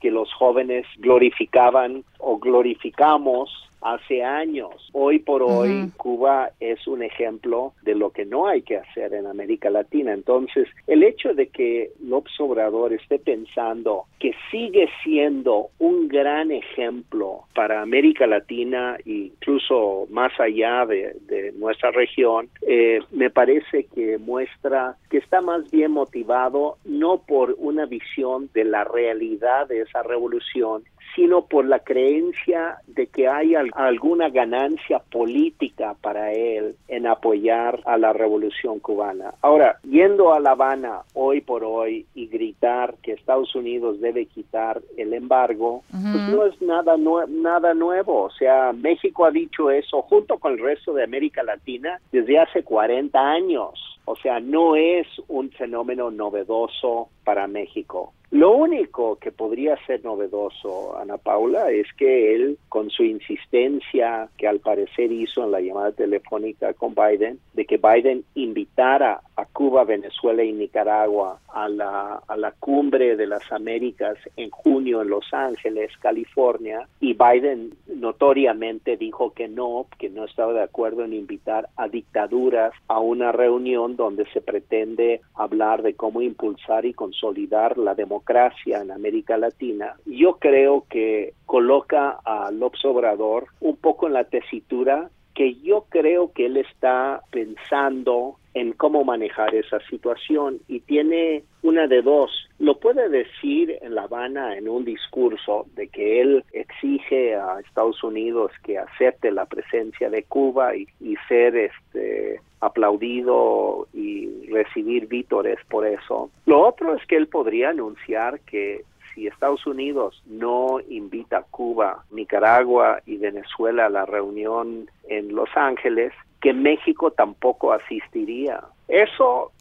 que 0.00 0.10
los 0.10 0.32
jóvenes 0.34 0.86
glorificaban 0.98 2.04
o 2.18 2.38
glorificamos 2.38 3.50
hace 3.84 4.24
años. 4.24 4.88
Hoy 4.92 5.18
por 5.18 5.42
hoy 5.42 5.90
Cuba 5.98 6.50
es 6.58 6.86
un 6.88 7.02
ejemplo 7.02 7.74
de 7.82 7.94
lo 7.94 8.10
que 8.10 8.24
no 8.24 8.46
hay 8.46 8.62
que 8.62 8.78
hacer 8.78 9.12
en 9.12 9.26
América 9.26 9.68
Latina. 9.68 10.12
Entonces, 10.12 10.66
el 10.86 11.02
hecho 11.02 11.34
de 11.34 11.48
que 11.48 11.90
López 12.02 12.32
Obrador 12.40 12.94
esté 12.94 13.18
pensando 13.18 14.06
que 14.18 14.34
sigue 14.50 14.88
siendo 15.02 15.68
un 15.78 16.08
gran 16.08 16.50
ejemplo 16.50 17.42
para 17.54 17.82
América 17.82 18.26
Latina 18.26 18.96
e 19.04 19.30
incluso 19.34 20.06
más 20.10 20.32
allá 20.40 20.86
de, 20.86 21.52
nuestra 21.58 21.90
región, 21.90 22.48
eh, 22.66 23.00
me 23.12 23.28
parece 23.28 23.84
que 23.94 24.16
muestra 24.16 24.96
que 25.10 25.18
está 25.18 25.42
más 25.42 25.70
bien 25.70 25.92
motivado 25.92 26.78
no 26.84 27.18
por 27.18 27.54
una 27.58 27.84
visión 27.84 28.48
de 28.54 28.64
la 28.64 28.84
realidad 28.84 29.68
de 29.68 29.82
esa 29.82 30.02
revolución, 30.02 30.84
sino 31.14 31.46
por 31.46 31.64
la 31.64 31.78
creencia 31.80 32.78
de 32.86 33.06
que 33.06 33.28
hay 33.28 33.54
alguna 33.74 34.28
ganancia 34.30 35.00
política 35.00 35.96
para 36.00 36.32
él 36.32 36.76
en 36.88 37.06
apoyar 37.06 37.80
a 37.84 37.98
la 37.98 38.12
revolución 38.12 38.78
cubana. 38.78 39.34
Ahora, 39.42 39.78
yendo 39.82 40.32
a 40.32 40.40
La 40.40 40.52
Habana 40.52 41.02
hoy 41.14 41.40
por 41.40 41.64
hoy 41.64 42.06
y 42.14 42.28
gritar 42.28 42.94
que 43.02 43.12
Estados 43.12 43.54
Unidos 43.54 44.00
debe 44.00 44.26
quitar 44.26 44.80
el 44.96 45.12
embargo, 45.12 45.82
pues 45.90 46.28
no 46.28 46.46
es 46.46 46.60
nada, 46.62 46.96
nada 47.28 47.74
nuevo. 47.74 48.22
O 48.22 48.30
sea, 48.30 48.72
México 48.72 49.24
ha 49.24 49.30
dicho 49.30 49.70
eso 49.70 50.02
junto 50.02 50.38
con 50.38 50.52
el 50.52 50.60
resto 50.60 50.94
de 50.94 51.04
América 51.04 51.42
Latina 51.42 52.00
desde 52.12 52.38
hace 52.38 52.62
40 52.62 53.18
años. 53.18 53.93
O 54.06 54.16
sea, 54.16 54.40
no 54.40 54.76
es 54.76 55.06
un 55.28 55.50
fenómeno 55.50 56.10
novedoso 56.10 57.08
para 57.24 57.46
México. 57.46 58.12
Lo 58.30 58.50
único 58.50 59.16
que 59.16 59.30
podría 59.30 59.76
ser 59.86 60.04
novedoso, 60.04 60.98
Ana 60.98 61.18
Paula, 61.18 61.70
es 61.70 61.86
que 61.96 62.34
él, 62.34 62.58
con 62.68 62.90
su 62.90 63.04
insistencia 63.04 64.28
que 64.36 64.48
al 64.48 64.58
parecer 64.58 65.12
hizo 65.12 65.44
en 65.44 65.52
la 65.52 65.60
llamada 65.60 65.92
telefónica 65.92 66.74
con 66.74 66.96
Biden, 66.96 67.38
de 67.52 67.64
que 67.64 67.76
Biden 67.76 68.24
invitara 68.34 69.20
a 69.36 69.46
Cuba, 69.46 69.84
Venezuela 69.84 70.42
y 70.44 70.52
Nicaragua 70.52 71.40
a 71.48 71.68
la, 71.68 72.22
a 72.26 72.36
la 72.36 72.52
cumbre 72.52 73.16
de 73.16 73.26
las 73.26 73.50
Américas 73.52 74.16
en 74.36 74.50
junio 74.50 75.02
en 75.02 75.08
Los 75.08 75.32
Ángeles, 75.32 75.90
California, 76.00 76.88
y 77.00 77.14
Biden 77.14 77.74
notoriamente 77.86 78.96
dijo 78.96 79.32
que 79.32 79.48
no, 79.48 79.86
que 79.98 80.10
no 80.10 80.24
estaba 80.24 80.52
de 80.52 80.62
acuerdo 80.62 81.04
en 81.04 81.12
invitar 81.12 81.68
a 81.76 81.88
dictaduras 81.88 82.72
a 82.88 83.00
una 83.00 83.32
reunión 83.32 83.96
donde 83.96 84.26
se 84.32 84.40
pretende 84.40 85.20
hablar 85.34 85.82
de 85.82 85.94
cómo 85.94 86.22
impulsar 86.22 86.84
y 86.84 86.94
consolidar 86.94 87.78
la 87.78 87.94
democracia 87.94 88.80
en 88.80 88.90
América 88.90 89.36
Latina. 89.36 89.94
Yo 90.06 90.38
creo 90.38 90.86
que 90.88 91.34
coloca 91.46 92.18
a 92.24 92.50
López 92.50 92.84
Obrador 92.84 93.46
un 93.60 93.76
poco 93.76 94.06
en 94.06 94.14
la 94.14 94.24
tesitura 94.24 95.10
que 95.34 95.56
yo 95.56 95.86
creo 95.88 96.32
que 96.32 96.46
él 96.46 96.56
está 96.56 97.22
pensando 97.30 98.36
en 98.54 98.72
cómo 98.72 99.04
manejar 99.04 99.54
esa 99.54 99.80
situación 99.90 100.60
y 100.68 100.80
tiene 100.80 101.42
una 101.62 101.86
de 101.88 102.02
dos. 102.02 102.30
Lo 102.58 102.78
puede 102.78 103.08
decir 103.08 103.76
en 103.82 103.96
La 103.96 104.02
Habana 104.02 104.56
en 104.56 104.68
un 104.68 104.84
discurso 104.84 105.66
de 105.74 105.88
que 105.88 106.20
él 106.20 106.44
exige 106.52 107.34
a 107.34 107.58
Estados 107.60 108.02
Unidos 108.04 108.52
que 108.62 108.78
acepte 108.78 109.32
la 109.32 109.46
presencia 109.46 110.08
de 110.08 110.22
Cuba 110.22 110.76
y, 110.76 110.86
ser 111.28 111.56
este 111.56 112.40
aplaudido 112.60 113.88
y 113.94 114.46
recibir 114.50 115.06
vítores 115.06 115.58
por 115.68 115.86
eso. 115.86 116.30
Lo 116.44 116.66
otro 116.66 116.94
es 116.94 117.04
que 117.06 117.16
él 117.16 117.28
podría 117.28 117.70
anunciar 117.70 118.40
que 118.40 118.82
si 119.14 119.26
Estados 119.26 119.66
Unidos 119.66 120.22
no 120.26 120.80
invita 120.88 121.38
a 121.38 121.42
Cuba, 121.42 122.04
Nicaragua 122.10 123.00
y 123.06 123.16
Venezuela 123.16 123.86
a 123.86 123.90
la 123.90 124.06
reunión 124.06 124.90
en 125.08 125.34
Los 125.34 125.48
Ángeles, 125.54 126.12
que 126.44 126.52
México 126.52 127.10
tampoco 127.10 127.72
asistiría. 127.72 128.60
Eso 128.86 129.52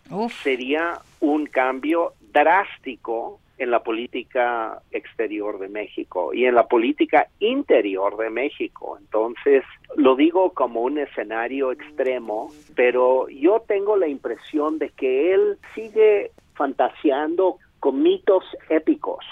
sería 0.44 1.00
un 1.22 1.46
cambio 1.46 2.12
drástico 2.34 3.40
en 3.58 3.72
la 3.72 3.82
política 3.82 4.82
exterior 4.92 5.60
de 5.60 5.70
México 5.70 6.34
y 6.34 6.44
en 6.44 6.56
la 6.56 6.68
política 6.68 7.30
interior 7.40 8.18
de 8.18 8.30
México. 8.30 8.98
Entonces, 9.00 9.64
lo 9.96 10.18
digo 10.18 10.52
como 10.52 10.82
un 10.82 10.98
escenario 10.98 11.72
extremo, 11.72 12.52
pero 12.76 13.30
yo 13.30 13.64
tengo 13.66 13.96
la 13.96 14.10
impresión 14.10 14.78
de 14.78 14.90
que 14.90 15.34
él 15.34 15.58
sigue 15.74 16.32
fantaseando 16.54 17.60
con 17.80 18.04
mitos 18.04 18.44
épicos. 18.70 19.24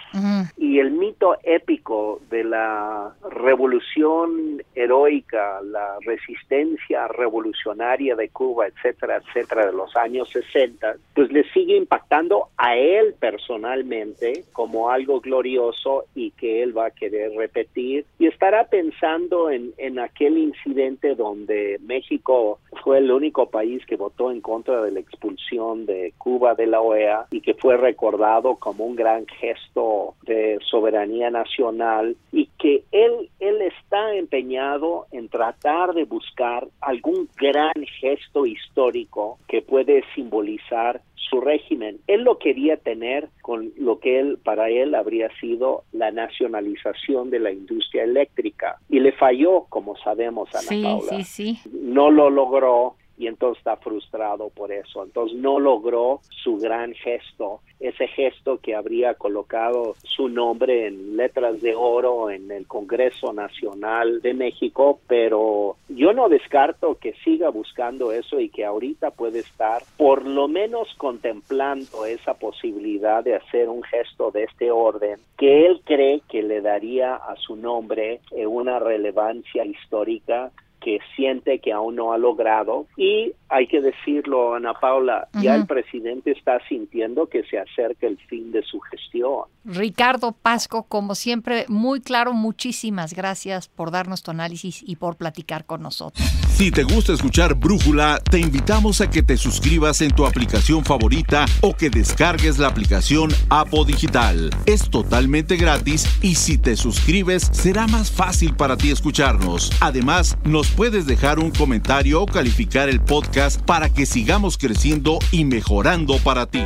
Y 0.71 0.79
el 0.79 0.91
mito 0.91 1.35
épico 1.43 2.21
de 2.29 2.45
la 2.45 3.13
revolución 3.29 4.63
heroica, 4.73 5.59
la 5.63 5.97
resistencia 6.05 7.09
revolucionaria 7.09 8.15
de 8.15 8.29
Cuba, 8.29 8.67
etcétera, 8.67 9.17
etcétera, 9.17 9.65
de 9.65 9.73
los 9.73 9.93
años 9.97 10.29
60, 10.29 10.95
pues 11.13 11.29
le 11.29 11.43
sigue 11.51 11.75
impactando 11.75 12.47
a 12.55 12.77
él 12.77 13.15
personalmente 13.19 14.45
como 14.53 14.89
algo 14.89 15.19
glorioso 15.19 16.05
y 16.15 16.31
que 16.31 16.63
él 16.63 16.77
va 16.77 16.85
a 16.85 16.91
querer 16.91 17.33
repetir. 17.35 18.05
Y 18.17 18.27
estará 18.27 18.63
pensando 18.69 19.49
en, 19.49 19.73
en 19.77 19.99
aquel 19.99 20.37
incidente 20.37 21.15
donde 21.15 21.79
México 21.81 22.59
fue 22.81 22.99
el 22.99 23.11
único 23.11 23.49
país 23.49 23.85
que 23.85 23.97
votó 23.97 24.31
en 24.31 24.39
contra 24.39 24.81
de 24.81 24.91
la 24.91 25.01
expulsión 25.01 25.85
de 25.85 26.13
Cuba 26.17 26.55
de 26.55 26.67
la 26.67 26.79
OEA 26.79 27.27
y 27.31 27.41
que 27.41 27.55
fue 27.55 27.75
recordado 27.75 28.55
como 28.55 28.85
un 28.85 28.95
gran 28.95 29.25
gesto 29.27 30.15
de 30.23 30.60
soberanía 30.61 31.29
nacional 31.29 32.15
y 32.31 32.47
que 32.57 32.83
él, 32.91 33.29
él 33.39 33.61
está 33.61 34.15
empeñado 34.15 35.05
en 35.11 35.29
tratar 35.29 35.93
de 35.93 36.05
buscar 36.05 36.67
algún 36.81 37.29
gran 37.37 37.73
gesto 37.99 38.45
histórico 38.45 39.37
que 39.47 39.61
puede 39.61 40.03
simbolizar 40.15 41.01
su 41.15 41.39
régimen. 41.39 41.99
Él 42.07 42.23
lo 42.23 42.37
quería 42.37 42.77
tener 42.77 43.29
con 43.41 43.71
lo 43.77 43.99
que 43.99 44.19
él 44.19 44.37
para 44.43 44.69
él 44.69 44.95
habría 44.95 45.29
sido 45.39 45.83
la 45.93 46.11
nacionalización 46.11 47.29
de 47.29 47.39
la 47.39 47.51
industria 47.51 48.03
eléctrica 48.03 48.77
y 48.89 48.99
le 48.99 49.13
falló, 49.13 49.65
como 49.69 49.95
sabemos, 49.97 50.49
Ana 50.53 50.61
sí, 50.61 50.83
Paula. 50.83 51.23
Sí, 51.23 51.23
sí. 51.23 51.59
No 51.71 52.11
lo 52.11 52.29
logró 52.29 52.95
y 53.21 53.27
entonces 53.27 53.59
está 53.59 53.75
frustrado 53.77 54.49
por 54.49 54.71
eso. 54.71 55.03
Entonces 55.03 55.37
no 55.37 55.59
logró 55.59 56.21
su 56.43 56.57
gran 56.57 56.95
gesto, 56.95 57.59
ese 57.79 58.07
gesto 58.07 58.57
que 58.57 58.73
habría 58.73 59.13
colocado 59.13 59.95
su 60.03 60.27
nombre 60.27 60.87
en 60.87 61.15
letras 61.17 61.61
de 61.61 61.75
oro 61.75 62.31
en 62.31 62.49
el 62.49 62.65
Congreso 62.65 63.31
Nacional 63.31 64.21
de 64.21 64.33
México, 64.33 64.99
pero 65.07 65.75
yo 65.87 66.13
no 66.13 66.29
descarto 66.29 66.95
que 66.95 67.13
siga 67.23 67.49
buscando 67.49 68.11
eso 68.11 68.39
y 68.39 68.49
que 68.49 68.65
ahorita 68.65 69.11
puede 69.11 69.39
estar 69.39 69.83
por 69.97 70.25
lo 70.25 70.47
menos 70.47 70.87
contemplando 70.97 72.07
esa 72.07 72.33
posibilidad 72.33 73.23
de 73.23 73.35
hacer 73.35 73.69
un 73.69 73.83
gesto 73.83 74.31
de 74.31 74.45
este 74.45 74.71
orden 74.71 75.19
que 75.37 75.67
él 75.67 75.81
cree 75.85 76.21
que 76.27 76.41
le 76.41 76.61
daría 76.61 77.15
a 77.15 77.35
su 77.35 77.55
nombre 77.55 78.21
eh, 78.31 78.47
una 78.47 78.79
relevancia 78.79 79.63
histórica 79.63 80.51
que 80.81 80.99
siente 81.15 81.59
que 81.59 81.71
aún 81.71 81.95
no 81.95 82.11
ha 82.11 82.17
logrado 82.17 82.87
y 82.97 83.33
hay 83.51 83.67
que 83.67 83.81
decirlo 83.81 84.55
Ana 84.55 84.73
Paula, 84.73 85.27
ya 85.33 85.55
el 85.55 85.67
presidente 85.67 86.31
está 86.31 86.59
sintiendo 86.69 87.27
que 87.27 87.43
se 87.43 87.59
acerca 87.59 88.07
el 88.07 88.17
fin 88.29 88.51
de 88.51 88.63
su 88.63 88.79
gestión. 88.79 89.43
Ricardo 89.65 90.31
Pasco, 90.31 90.83
como 90.83 91.15
siempre, 91.15 91.65
muy 91.67 91.99
claro, 91.99 92.33
muchísimas 92.33 93.13
gracias 93.13 93.67
por 93.67 93.91
darnos 93.91 94.23
tu 94.23 94.31
análisis 94.31 94.81
y 94.85 94.95
por 94.95 95.17
platicar 95.17 95.65
con 95.65 95.81
nosotros. 95.81 96.25
Si 96.51 96.71
te 96.71 96.83
gusta 96.83 97.13
escuchar 97.13 97.55
Brújula, 97.55 98.19
te 98.29 98.39
invitamos 98.39 99.01
a 99.01 99.09
que 99.09 99.21
te 99.21 99.35
suscribas 99.35 100.01
en 100.01 100.11
tu 100.11 100.25
aplicación 100.25 100.85
favorita 100.85 101.45
o 101.61 101.75
que 101.75 101.89
descargues 101.89 102.57
la 102.57 102.67
aplicación 102.67 103.31
Apo 103.49 103.83
Digital. 103.83 104.49
Es 104.65 104.89
totalmente 104.89 105.57
gratis 105.57 106.05
y 106.21 106.35
si 106.35 106.57
te 106.57 106.75
suscribes 106.75 107.49
será 107.51 107.87
más 107.87 108.11
fácil 108.11 108.55
para 108.55 108.77
ti 108.77 108.91
escucharnos. 108.91 109.71
Además, 109.81 110.37
nos 110.45 110.71
puedes 110.71 111.05
dejar 111.05 111.39
un 111.39 111.51
comentario 111.51 112.21
o 112.21 112.25
calificar 112.25 112.87
el 112.87 113.01
podcast 113.01 113.40
para 113.65 113.89
que 113.89 114.05
sigamos 114.05 114.57
creciendo 114.57 115.17
y 115.31 115.45
mejorando 115.45 116.17
para 116.19 116.45
ti. 116.45 116.63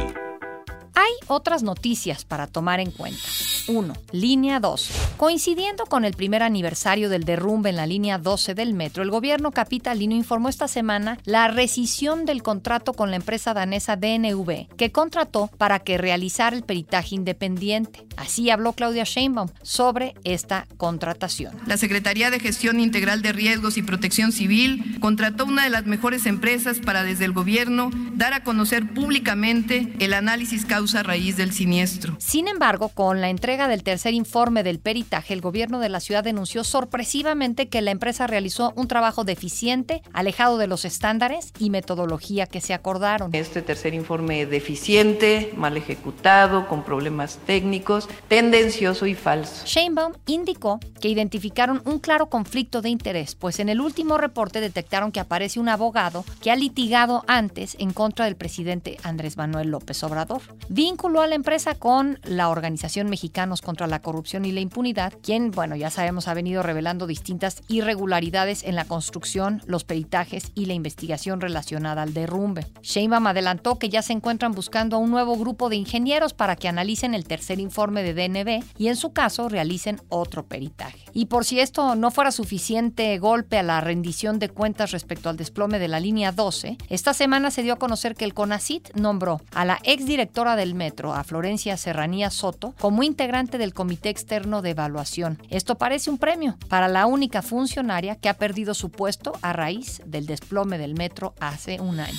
Hay 0.95 1.11
otras 1.27 1.61
noticias 1.61 2.23
para 2.23 2.47
tomar 2.47 2.79
en 2.79 2.89
cuenta. 2.89 3.21
1. 3.67 3.93
Línea 4.13 4.59
2. 4.59 4.89
Coincidiendo 5.17 5.85
con 5.85 6.05
el 6.05 6.13
primer 6.13 6.41
aniversario 6.41 7.09
del 7.09 7.25
derrumbe 7.25 7.69
en 7.69 7.75
la 7.75 7.85
línea 7.85 8.17
12 8.17 8.53
del 8.53 8.73
metro, 8.73 9.03
el 9.03 9.09
gobierno 9.09 9.51
capitalino 9.51 10.15
informó 10.15 10.47
esta 10.47 10.67
semana 10.67 11.17
la 11.25 11.49
rescisión 11.49 12.25
del 12.25 12.43
contrato 12.43 12.93
con 12.93 13.09
la 13.09 13.17
empresa 13.17 13.53
danesa 13.53 13.97
DNV, 13.97 14.67
que 14.77 14.91
contrató 14.91 15.49
para 15.57 15.79
que 15.79 15.97
realizara 15.97 16.55
el 16.55 16.63
peritaje 16.63 17.15
independiente. 17.15 18.05
Así 18.15 18.49
habló 18.49 18.73
Claudia 18.73 19.03
Sheinbaum 19.03 19.49
sobre 19.61 20.15
esta 20.23 20.67
contratación. 20.77 21.55
La 21.67 21.77
Secretaría 21.77 22.29
de 22.29 22.39
Gestión 22.39 22.79
Integral 22.79 23.21
de 23.21 23.33
Riesgos 23.33 23.77
y 23.77 23.83
Protección 23.83 24.31
Civil 24.31 24.97
contrató 25.01 25.45
una 25.45 25.65
de 25.65 25.69
las 25.69 25.85
mejores 25.85 26.25
empresas 26.25 26.79
para 26.79 27.03
desde 27.03 27.25
el 27.25 27.33
gobierno 27.33 27.89
dar 28.13 28.33
a 28.33 28.43
conocer 28.43 28.93
públicamente 28.93 29.93
el 29.99 30.13
análisis 30.13 30.65
causa 30.85 31.01
raíz 31.01 31.35
del 31.35 31.51
siniestro. 31.51 32.15
Sin 32.19 32.47
embargo, 32.47 32.89
con 32.89 33.19
la 33.19 33.31
entrega 33.31 33.67
del 33.67 33.81
tercer 33.81 34.13
informe 34.13 34.61
del 34.61 34.77
peritaje, 34.77 35.33
el 35.33 35.41
gobierno 35.41 35.79
de 35.79 35.89
la 35.89 35.99
ciudad 35.99 36.23
denunció 36.23 36.63
sorpresivamente 36.63 37.69
que 37.69 37.81
la 37.81 37.89
empresa 37.89 38.27
realizó 38.27 38.71
un 38.75 38.87
trabajo 38.87 39.23
deficiente, 39.23 40.03
alejado 40.13 40.59
de 40.59 40.67
los 40.67 40.85
estándares 40.85 41.53
y 41.57 41.71
metodología 41.71 42.45
que 42.45 42.61
se 42.61 42.75
acordaron. 42.75 43.33
Este 43.33 43.63
tercer 43.63 43.95
informe 43.95 44.45
deficiente, 44.45 45.51
mal 45.57 45.75
ejecutado, 45.75 46.67
con 46.67 46.83
problemas 46.83 47.39
técnicos, 47.47 48.07
tendencioso 48.27 49.07
y 49.07 49.15
falso. 49.15 49.65
Sheinbaum 49.65 50.13
indicó 50.27 50.79
que 51.01 51.09
identificaron 51.09 51.81
un 51.85 51.97
claro 51.97 52.27
conflicto 52.27 52.83
de 52.83 52.89
interés, 52.89 53.33
pues 53.33 53.57
en 53.57 53.69
el 53.69 53.81
último 53.81 54.19
reporte 54.19 54.61
detectaron 54.61 55.11
que 55.11 55.19
aparece 55.19 55.59
un 55.59 55.67
abogado 55.67 56.23
que 56.43 56.51
ha 56.51 56.55
litigado 56.55 57.23
antes 57.25 57.75
en 57.79 57.91
contra 57.91 58.25
del 58.25 58.35
presidente 58.35 58.99
Andrés 59.01 59.35
Manuel 59.35 59.69
López 59.69 60.03
Obrador. 60.03 60.43
Vinculó 60.75 61.21
a 61.21 61.27
la 61.27 61.35
empresa 61.35 61.75
con 61.75 62.19
la 62.23 62.49
Organización 62.49 63.09
Mexicanos 63.09 63.61
contra 63.61 63.87
la 63.87 64.01
Corrupción 64.01 64.43
y 64.43 64.51
la 64.51 64.59
Impunidad, 64.59 65.13
quien, 65.23 65.51
bueno, 65.51 65.77
ya 65.77 65.89
sabemos, 65.89 66.27
ha 66.27 66.33
venido 66.33 66.63
revelando 66.63 67.07
distintas 67.07 67.61
irregularidades 67.69 68.61
en 68.61 68.75
la 68.75 68.83
construcción, 68.83 69.61
los 69.67 69.85
peritajes 69.85 70.51
y 70.53 70.65
la 70.65 70.73
investigación 70.73 71.39
relacionada 71.39 72.01
al 72.01 72.13
derrumbe. 72.13 72.67
Sheinbaum 72.81 73.25
adelantó 73.25 73.79
que 73.79 73.87
ya 73.87 74.01
se 74.01 74.11
encuentran 74.11 74.51
buscando 74.51 74.97
a 74.97 74.99
un 74.99 75.11
nuevo 75.11 75.37
grupo 75.37 75.69
de 75.69 75.77
ingenieros 75.77 76.33
para 76.33 76.57
que 76.57 76.67
analicen 76.67 77.13
el 77.13 77.23
tercer 77.23 77.61
informe 77.61 78.03
de 78.03 78.13
DNB 78.13 78.61
y 78.77 78.89
en 78.89 78.97
su 78.97 79.13
caso 79.13 79.47
realicen 79.47 80.01
otro 80.09 80.45
peritaje. 80.45 80.99
Y 81.13 81.27
por 81.27 81.45
si 81.45 81.61
esto 81.61 81.95
no 81.95 82.11
fuera 82.11 82.31
suficiente 82.31 83.17
golpe 83.17 83.57
a 83.57 83.63
la 83.63 83.79
rendición 83.79 84.39
de 84.39 84.49
cuentas 84.49 84.91
respecto 84.91 85.29
al 85.29 85.37
desplome 85.37 85.79
de 85.79 85.87
la 85.87 86.01
línea 86.01 86.33
12, 86.33 86.77
esta 86.89 87.13
semana 87.13 87.49
se 87.49 87.63
dio 87.63 87.71
a 87.71 87.79
conocer 87.79 88.15
que 88.15 88.25
el 88.25 88.33
CONACIT 88.33 88.93
nombró 88.95 89.39
a 89.53 89.63
la 89.63 89.79
exdirectora 89.83 90.57
del 90.65 90.73
metro, 90.73 91.13
a 91.13 91.23
Florencia 91.23 91.77
Serranía 91.77 92.31
Soto, 92.31 92.73
como 92.79 93.03
integrante 93.03 93.59
del 93.59 93.75
Comité 93.75 94.09
Externo 94.09 94.63
de 94.63 94.71
Evaluación. 94.71 95.37
Esto 95.51 95.75
parece 95.75 96.09
un 96.09 96.17
premio 96.17 96.57
para 96.69 96.87
la 96.87 97.05
única 97.05 97.43
funcionaria 97.43 98.15
que 98.15 98.29
ha 98.29 98.33
perdido 98.33 98.73
su 98.73 98.89
puesto 98.89 99.33
a 99.43 99.53
raíz 99.53 100.01
del 100.07 100.25
desplome 100.25 100.79
del 100.79 100.95
metro 100.95 101.35
hace 101.39 101.79
un 101.79 101.99
año. 101.99 102.17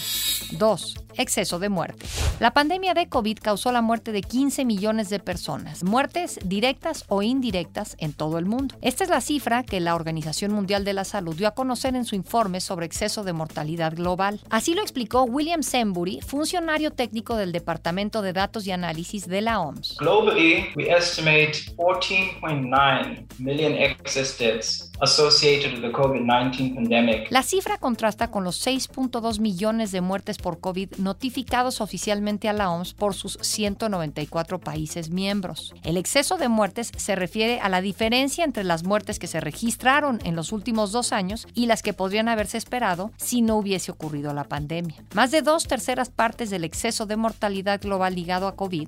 2. 0.53 0.95
Exceso 1.17 1.59
de 1.59 1.69
muerte. 1.69 2.07
La 2.39 2.53
pandemia 2.53 2.95
de 2.95 3.09
COVID 3.09 3.39
causó 3.43 3.73
la 3.73 3.83
muerte 3.83 4.13
de 4.13 4.21
15 4.21 4.65
millones 4.65 5.09
de 5.09 5.19
personas, 5.19 5.83
muertes 5.83 6.39
directas 6.45 7.05
o 7.09 7.23
indirectas 7.23 7.97
en 7.99 8.13
todo 8.13 8.39
el 8.39 8.45
mundo. 8.45 8.77
Esta 8.81 9.03
es 9.03 9.11
la 9.11 9.21
cifra 9.21 9.65
que 9.65 9.81
la 9.81 9.95
Organización 9.95 10.53
Mundial 10.53 10.85
de 10.85 10.93
la 10.93 11.05
Salud 11.05 11.35
dio 11.35 11.49
a 11.49 11.55
conocer 11.55 11.97
en 11.97 12.05
su 12.05 12.15
informe 12.15 12.61
sobre 12.61 12.87
exceso 12.87 13.25
de 13.25 13.33
mortalidad 13.33 13.95
global. 13.97 14.41
Así 14.51 14.75
lo 14.75 14.83
explicó 14.83 15.25
William 15.25 15.63
Sembury, 15.63 16.21
funcionario 16.21 16.93
técnico 16.93 17.37
del 17.37 17.51
Departamento 17.51 18.21
de 18.23 18.35
Datos 18.37 18.67
y 18.67 18.71
Análisis 18.71 19.27
de 19.27 19.41
la 19.41 19.61
OMS. 19.61 19.97
Globally, 19.97 20.69
we 20.77 20.91
estimate 20.91 21.53
14.9 21.77 23.41
million 23.41 23.73
excess 23.73 24.39
deaths 24.39 24.93
associated 25.01 25.73
with 25.73 25.81
the 25.81 25.91
COVID-19 25.91 26.75
pandemic. 26.75 27.31
La 27.31 27.43
cifra 27.43 27.79
contrasta 27.79 28.31
con 28.31 28.45
los 28.45 28.65
6.2 28.67 29.41
millones 29.41 29.91
de 29.91 30.03
muertes 30.03 30.37
por 30.37 30.61
COVID 30.61 30.97
notificados 30.99 31.81
oficialmente 31.81 32.49
a 32.49 32.53
la 32.53 32.71
OMS 32.71 32.93
por 32.93 33.15
sus 33.15 33.39
194 33.41 34.61
países 34.61 35.11
miembros. 35.11 35.75
El 35.83 35.97
exceso 35.97 36.37
de 36.37 36.49
muertes 36.49 36.93
se 36.95 37.17
refiere 37.17 37.61
a 37.61 37.69
la 37.71 37.81
diferencia 37.81 38.45
entre 38.45 38.65
las 38.65 38.85
muertes 38.85 39.19
que 39.19 39.27
se 39.27 39.41
registraron 39.41 40.19
en 40.25 40.37
los 40.37 40.53
últimos 40.53 40.93
dos 40.93 41.13
años 41.13 41.47
y 41.55 41.67
las 41.67 41.83
que 41.83 41.95
podrían 41.95 42.29
haberse 42.29 42.59
esperado 42.59 43.13
si 43.17 43.41
no 43.41 43.57
hubiese 43.57 43.93
ocurrido 43.93 44.35
la 44.35 44.45
pandemia. 44.45 45.03
Más 45.15 45.31
de 45.31 45.41
dos 45.41 45.67
terceras 45.67 46.11
partes 46.11 46.51
del 46.51 46.65
exceso 46.65 47.07
de 47.07 47.17
mortalidad 47.17 47.81
global 47.81 48.19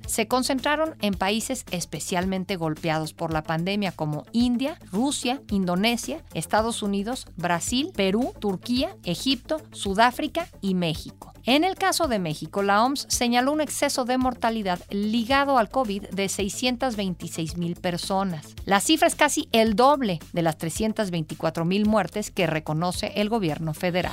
se 0.07 0.29
concentraron 0.29 0.97
en 1.01 1.15
países 1.15 1.65
especialmente 1.71 2.57
golpeados 2.57 3.13
por 3.13 3.33
la 3.33 3.43
pandemia 3.43 3.93
como 3.93 4.25
India, 4.33 4.79
Rusia, 4.93 5.41
Indonesia, 5.51 6.23
Estados 6.35 6.83
Unidos, 6.83 7.27
Brasil, 7.37 7.91
Perú, 7.95 8.33
Turquía, 8.39 8.97
Egipto, 9.05 9.63
Sudáfrica 9.73 10.49
y 10.61 10.75
México. 10.75 11.33
En 11.49 11.65
el 11.65 11.77
caso 11.77 12.09
de 12.09 12.19
México, 12.19 12.63
la 12.63 12.85
OMS 12.85 13.07
señaló 13.09 13.53
un 13.53 13.63
exceso 13.63 14.05
de 14.05 14.19
mortalidad 14.19 14.81
ligado 14.91 15.57
al 15.57 15.71
COVID 15.71 16.09
de 16.09 16.29
626 16.29 17.57
mil 17.57 17.75
personas. 17.75 18.55
La 18.67 18.81
cifra 18.81 19.09
es 19.09 19.15
casi 19.15 19.49
el 19.53 19.75
doble 19.75 20.19
de 20.35 20.43
las 20.43 20.59
324 20.59 21.65
mil 21.65 21.87
muertes 21.87 22.31
que 22.31 22.47
reconoce 22.47 23.13
el 23.17 23.31
gobierno 23.31 23.73
federal. 23.73 24.13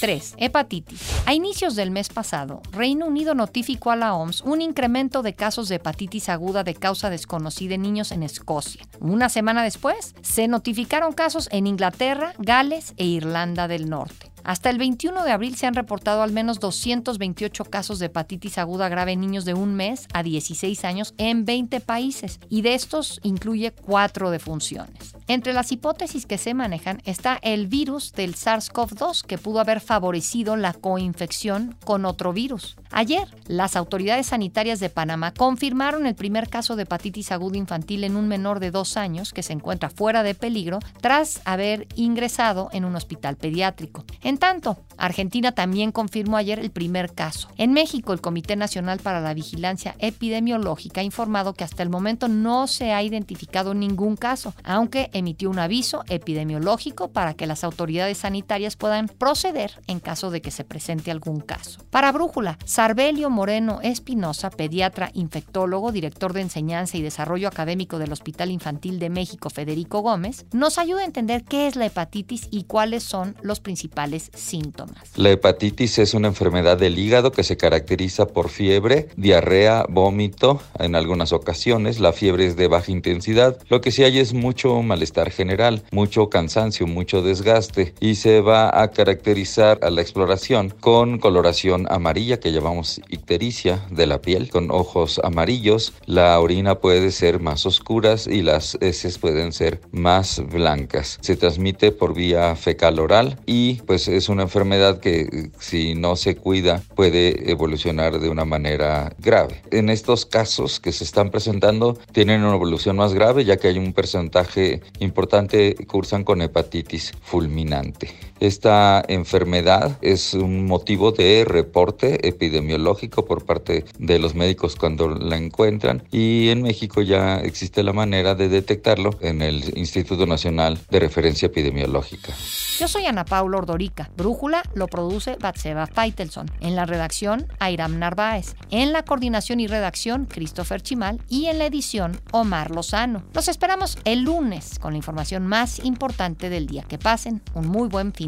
3. 0.00 0.34
Hepatitis. 0.38 1.00
A 1.24 1.34
inicios 1.34 1.76
del 1.76 1.92
mes 1.92 2.08
pasado, 2.08 2.62
Reino 2.72 3.06
Unido 3.06 3.36
notificó 3.36 3.92
a 3.92 3.96
la 3.96 4.14
OMS 4.14 4.40
un 4.40 4.60
incremento 4.60 5.22
de 5.22 5.34
casos 5.34 5.68
de 5.68 5.76
hepatitis 5.76 6.28
aguda 6.28 6.64
de 6.64 6.74
causa 6.74 7.10
desconocida 7.10 7.76
en 7.76 7.82
niños 7.82 8.10
en 8.10 8.24
Escocia. 8.24 8.82
Una 8.98 9.28
semana 9.28 9.62
después, 9.62 10.16
se 10.22 10.48
notificaron 10.48 11.12
casos 11.12 11.48
en 11.52 11.68
Inglaterra, 11.68 12.34
Gales 12.38 12.94
e 12.96 13.04
Irlanda 13.04 13.68
del 13.68 13.88
Norte. 13.88 14.31
Hasta 14.44 14.70
el 14.70 14.78
21 14.78 15.24
de 15.24 15.30
abril 15.30 15.56
se 15.56 15.66
han 15.66 15.74
reportado 15.74 16.22
al 16.22 16.32
menos 16.32 16.58
228 16.58 17.64
casos 17.64 17.98
de 17.98 18.06
hepatitis 18.06 18.58
aguda 18.58 18.88
grave 18.88 19.12
en 19.12 19.20
niños 19.20 19.44
de 19.44 19.54
un 19.54 19.74
mes 19.74 20.08
a 20.12 20.22
16 20.22 20.84
años 20.84 21.14
en 21.18 21.44
20 21.44 21.80
países 21.80 22.40
y 22.48 22.62
de 22.62 22.74
estos 22.74 23.20
incluye 23.22 23.72
cuatro 23.72 24.30
defunciones. 24.30 25.14
Entre 25.28 25.52
las 25.52 25.70
hipótesis 25.70 26.26
que 26.26 26.38
se 26.38 26.52
manejan 26.52 27.00
está 27.04 27.38
el 27.42 27.68
virus 27.68 28.12
del 28.12 28.34
SARS-CoV-2 28.34 29.24
que 29.24 29.38
pudo 29.38 29.60
haber 29.60 29.80
favorecido 29.80 30.56
la 30.56 30.72
coinfección 30.72 31.76
con 31.84 32.04
otro 32.04 32.32
virus. 32.32 32.76
Ayer, 32.90 33.28
las 33.46 33.76
autoridades 33.76 34.26
sanitarias 34.26 34.80
de 34.80 34.90
Panamá 34.90 35.32
confirmaron 35.32 36.06
el 36.06 36.14
primer 36.14 36.50
caso 36.50 36.76
de 36.76 36.82
hepatitis 36.82 37.32
aguda 37.32 37.56
infantil 37.56 38.04
en 38.04 38.16
un 38.16 38.28
menor 38.28 38.60
de 38.60 38.70
dos 38.70 38.96
años 38.96 39.32
que 39.32 39.42
se 39.42 39.52
encuentra 39.52 39.88
fuera 39.88 40.22
de 40.22 40.34
peligro 40.34 40.80
tras 41.00 41.40
haber 41.44 41.86
ingresado 41.94 42.68
en 42.72 42.84
un 42.84 42.96
hospital 42.96 43.36
pediátrico. 43.36 44.04
Tanto, 44.38 44.78
Argentina 44.96 45.52
también 45.52 45.92
confirmó 45.92 46.36
ayer 46.36 46.58
el 46.58 46.70
primer 46.70 47.12
caso. 47.12 47.48
En 47.56 47.72
México, 47.72 48.12
el 48.12 48.20
Comité 48.20 48.56
Nacional 48.56 49.00
para 49.00 49.20
la 49.20 49.34
Vigilancia 49.34 49.94
Epidemiológica 49.98 51.00
ha 51.00 51.04
informado 51.04 51.54
que 51.54 51.64
hasta 51.64 51.82
el 51.82 51.88
momento 51.88 52.28
no 52.28 52.66
se 52.66 52.92
ha 52.92 53.02
identificado 53.02 53.74
ningún 53.74 54.16
caso, 54.16 54.54
aunque 54.64 55.10
emitió 55.12 55.50
un 55.50 55.58
aviso 55.58 56.04
epidemiológico 56.08 57.08
para 57.08 57.34
que 57.34 57.46
las 57.46 57.64
autoridades 57.64 58.18
sanitarias 58.18 58.76
puedan 58.76 59.08
proceder 59.08 59.80
en 59.86 60.00
caso 60.00 60.30
de 60.30 60.40
que 60.40 60.50
se 60.50 60.64
presente 60.64 61.10
algún 61.10 61.40
caso. 61.40 61.80
Para 61.90 62.12
Brújula, 62.12 62.58
Sarbelio 62.64 63.30
Moreno 63.30 63.80
Espinosa, 63.82 64.50
pediatra, 64.50 65.10
infectólogo, 65.14 65.92
director 65.92 66.32
de 66.32 66.42
enseñanza 66.42 66.96
y 66.96 67.02
desarrollo 67.02 67.48
académico 67.48 67.98
del 67.98 68.12
Hospital 68.12 68.50
Infantil 68.50 68.98
de 68.98 69.10
México 69.10 69.50
Federico 69.50 70.00
Gómez, 70.00 70.46
nos 70.52 70.78
ayuda 70.78 71.02
a 71.02 71.06
entender 71.06 71.44
qué 71.44 71.66
es 71.66 71.76
la 71.76 71.86
hepatitis 71.86 72.48
y 72.50 72.64
cuáles 72.64 73.02
son 73.02 73.36
los 73.42 73.60
principales 73.60 74.21
síntomas. 74.34 75.10
La 75.16 75.30
hepatitis 75.30 75.98
es 75.98 76.14
una 76.14 76.28
enfermedad 76.28 76.78
del 76.78 76.98
hígado 76.98 77.32
que 77.32 77.44
se 77.44 77.56
caracteriza 77.56 78.26
por 78.26 78.48
fiebre, 78.48 79.08
diarrea, 79.16 79.86
vómito, 79.88 80.60
en 80.78 80.94
algunas 80.94 81.32
ocasiones 81.32 82.00
la 82.00 82.12
fiebre 82.12 82.46
es 82.46 82.56
de 82.56 82.68
baja 82.68 82.90
intensidad, 82.90 83.58
lo 83.68 83.80
que 83.80 83.90
sí 83.90 84.04
hay 84.04 84.18
es 84.18 84.34
mucho 84.34 84.82
malestar 84.82 85.30
general, 85.30 85.82
mucho 85.90 86.28
cansancio, 86.28 86.86
mucho 86.86 87.22
desgaste 87.22 87.94
y 88.00 88.16
se 88.16 88.40
va 88.40 88.82
a 88.82 88.90
caracterizar 88.90 89.78
a 89.82 89.90
la 89.90 90.02
exploración 90.02 90.70
con 90.70 91.18
coloración 91.18 91.86
amarilla 91.90 92.40
que 92.40 92.52
llamamos 92.52 93.00
ictericia 93.08 93.86
de 93.90 94.06
la 94.06 94.20
piel, 94.20 94.50
con 94.50 94.70
ojos 94.70 95.20
amarillos, 95.22 95.92
la 96.06 96.38
orina 96.40 96.76
puede 96.76 97.10
ser 97.10 97.40
más 97.40 97.66
oscuras 97.66 98.26
y 98.26 98.42
las 98.42 98.76
heces 98.80 99.18
pueden 99.18 99.52
ser 99.52 99.80
más 99.92 100.42
blancas. 100.50 101.18
Se 101.20 101.36
transmite 101.36 101.92
por 101.92 102.14
vía 102.14 102.54
fecal 102.56 102.98
oral 102.98 103.38
y 103.46 103.74
pues 103.82 104.08
es 104.16 104.28
una 104.28 104.42
enfermedad 104.42 105.00
que 105.00 105.50
si 105.58 105.94
no 105.94 106.16
se 106.16 106.36
cuida 106.36 106.82
puede 106.94 107.50
evolucionar 107.50 108.18
de 108.18 108.28
una 108.28 108.44
manera 108.44 109.12
grave. 109.18 109.62
En 109.70 109.90
estos 109.90 110.26
casos 110.26 110.80
que 110.80 110.92
se 110.92 111.04
están 111.04 111.30
presentando 111.30 111.98
tienen 112.12 112.42
una 112.42 112.54
evolución 112.54 112.96
más 112.96 113.14
grave 113.14 113.44
ya 113.44 113.56
que 113.56 113.68
hay 113.68 113.78
un 113.78 113.92
porcentaje 113.92 114.82
importante 114.98 115.74
cursan 115.86 116.24
con 116.24 116.42
hepatitis 116.42 117.12
fulminante. 117.22 118.31
Esta 118.42 119.04
enfermedad 119.06 119.98
es 120.02 120.34
un 120.34 120.66
motivo 120.66 121.12
de 121.12 121.44
reporte 121.46 122.26
epidemiológico 122.26 123.24
por 123.24 123.46
parte 123.46 123.84
de 124.00 124.18
los 124.18 124.34
médicos 124.34 124.74
cuando 124.74 125.08
la 125.10 125.36
encuentran 125.36 126.02
y 126.10 126.48
en 126.48 126.60
México 126.62 127.02
ya 127.02 127.36
existe 127.36 127.84
la 127.84 127.92
manera 127.92 128.34
de 128.34 128.48
detectarlo 128.48 129.10
en 129.20 129.42
el 129.42 129.78
Instituto 129.78 130.26
Nacional 130.26 130.80
de 130.90 130.98
Referencia 130.98 131.46
Epidemiológica. 131.46 132.32
Yo 132.80 132.88
soy 132.88 133.06
Ana 133.06 133.24
Paula 133.24 133.58
Ordorica. 133.58 134.10
Brújula 134.16 134.64
lo 134.74 134.88
produce 134.88 135.36
Batseba 135.38 135.86
Feitelson. 135.86 136.50
En 136.60 136.74
la 136.74 136.84
redacción, 136.84 137.46
Airam 137.60 138.00
Narváez. 138.00 138.56
En 138.72 138.92
la 138.92 139.04
coordinación 139.04 139.60
y 139.60 139.68
redacción, 139.68 140.26
Christopher 140.26 140.82
Chimal. 140.82 141.20
Y 141.28 141.46
en 141.46 141.58
la 141.58 141.66
edición, 141.66 142.20
Omar 142.32 142.72
Lozano. 142.72 143.22
Los 143.34 143.46
esperamos 143.46 143.98
el 144.04 144.22
lunes 144.22 144.80
con 144.80 144.94
la 144.94 144.96
información 144.96 145.46
más 145.46 145.78
importante 145.84 146.50
del 146.50 146.66
día. 146.66 146.82
Que 146.82 146.98
pasen 146.98 147.40
un 147.54 147.68
muy 147.68 147.88
buen 147.88 148.10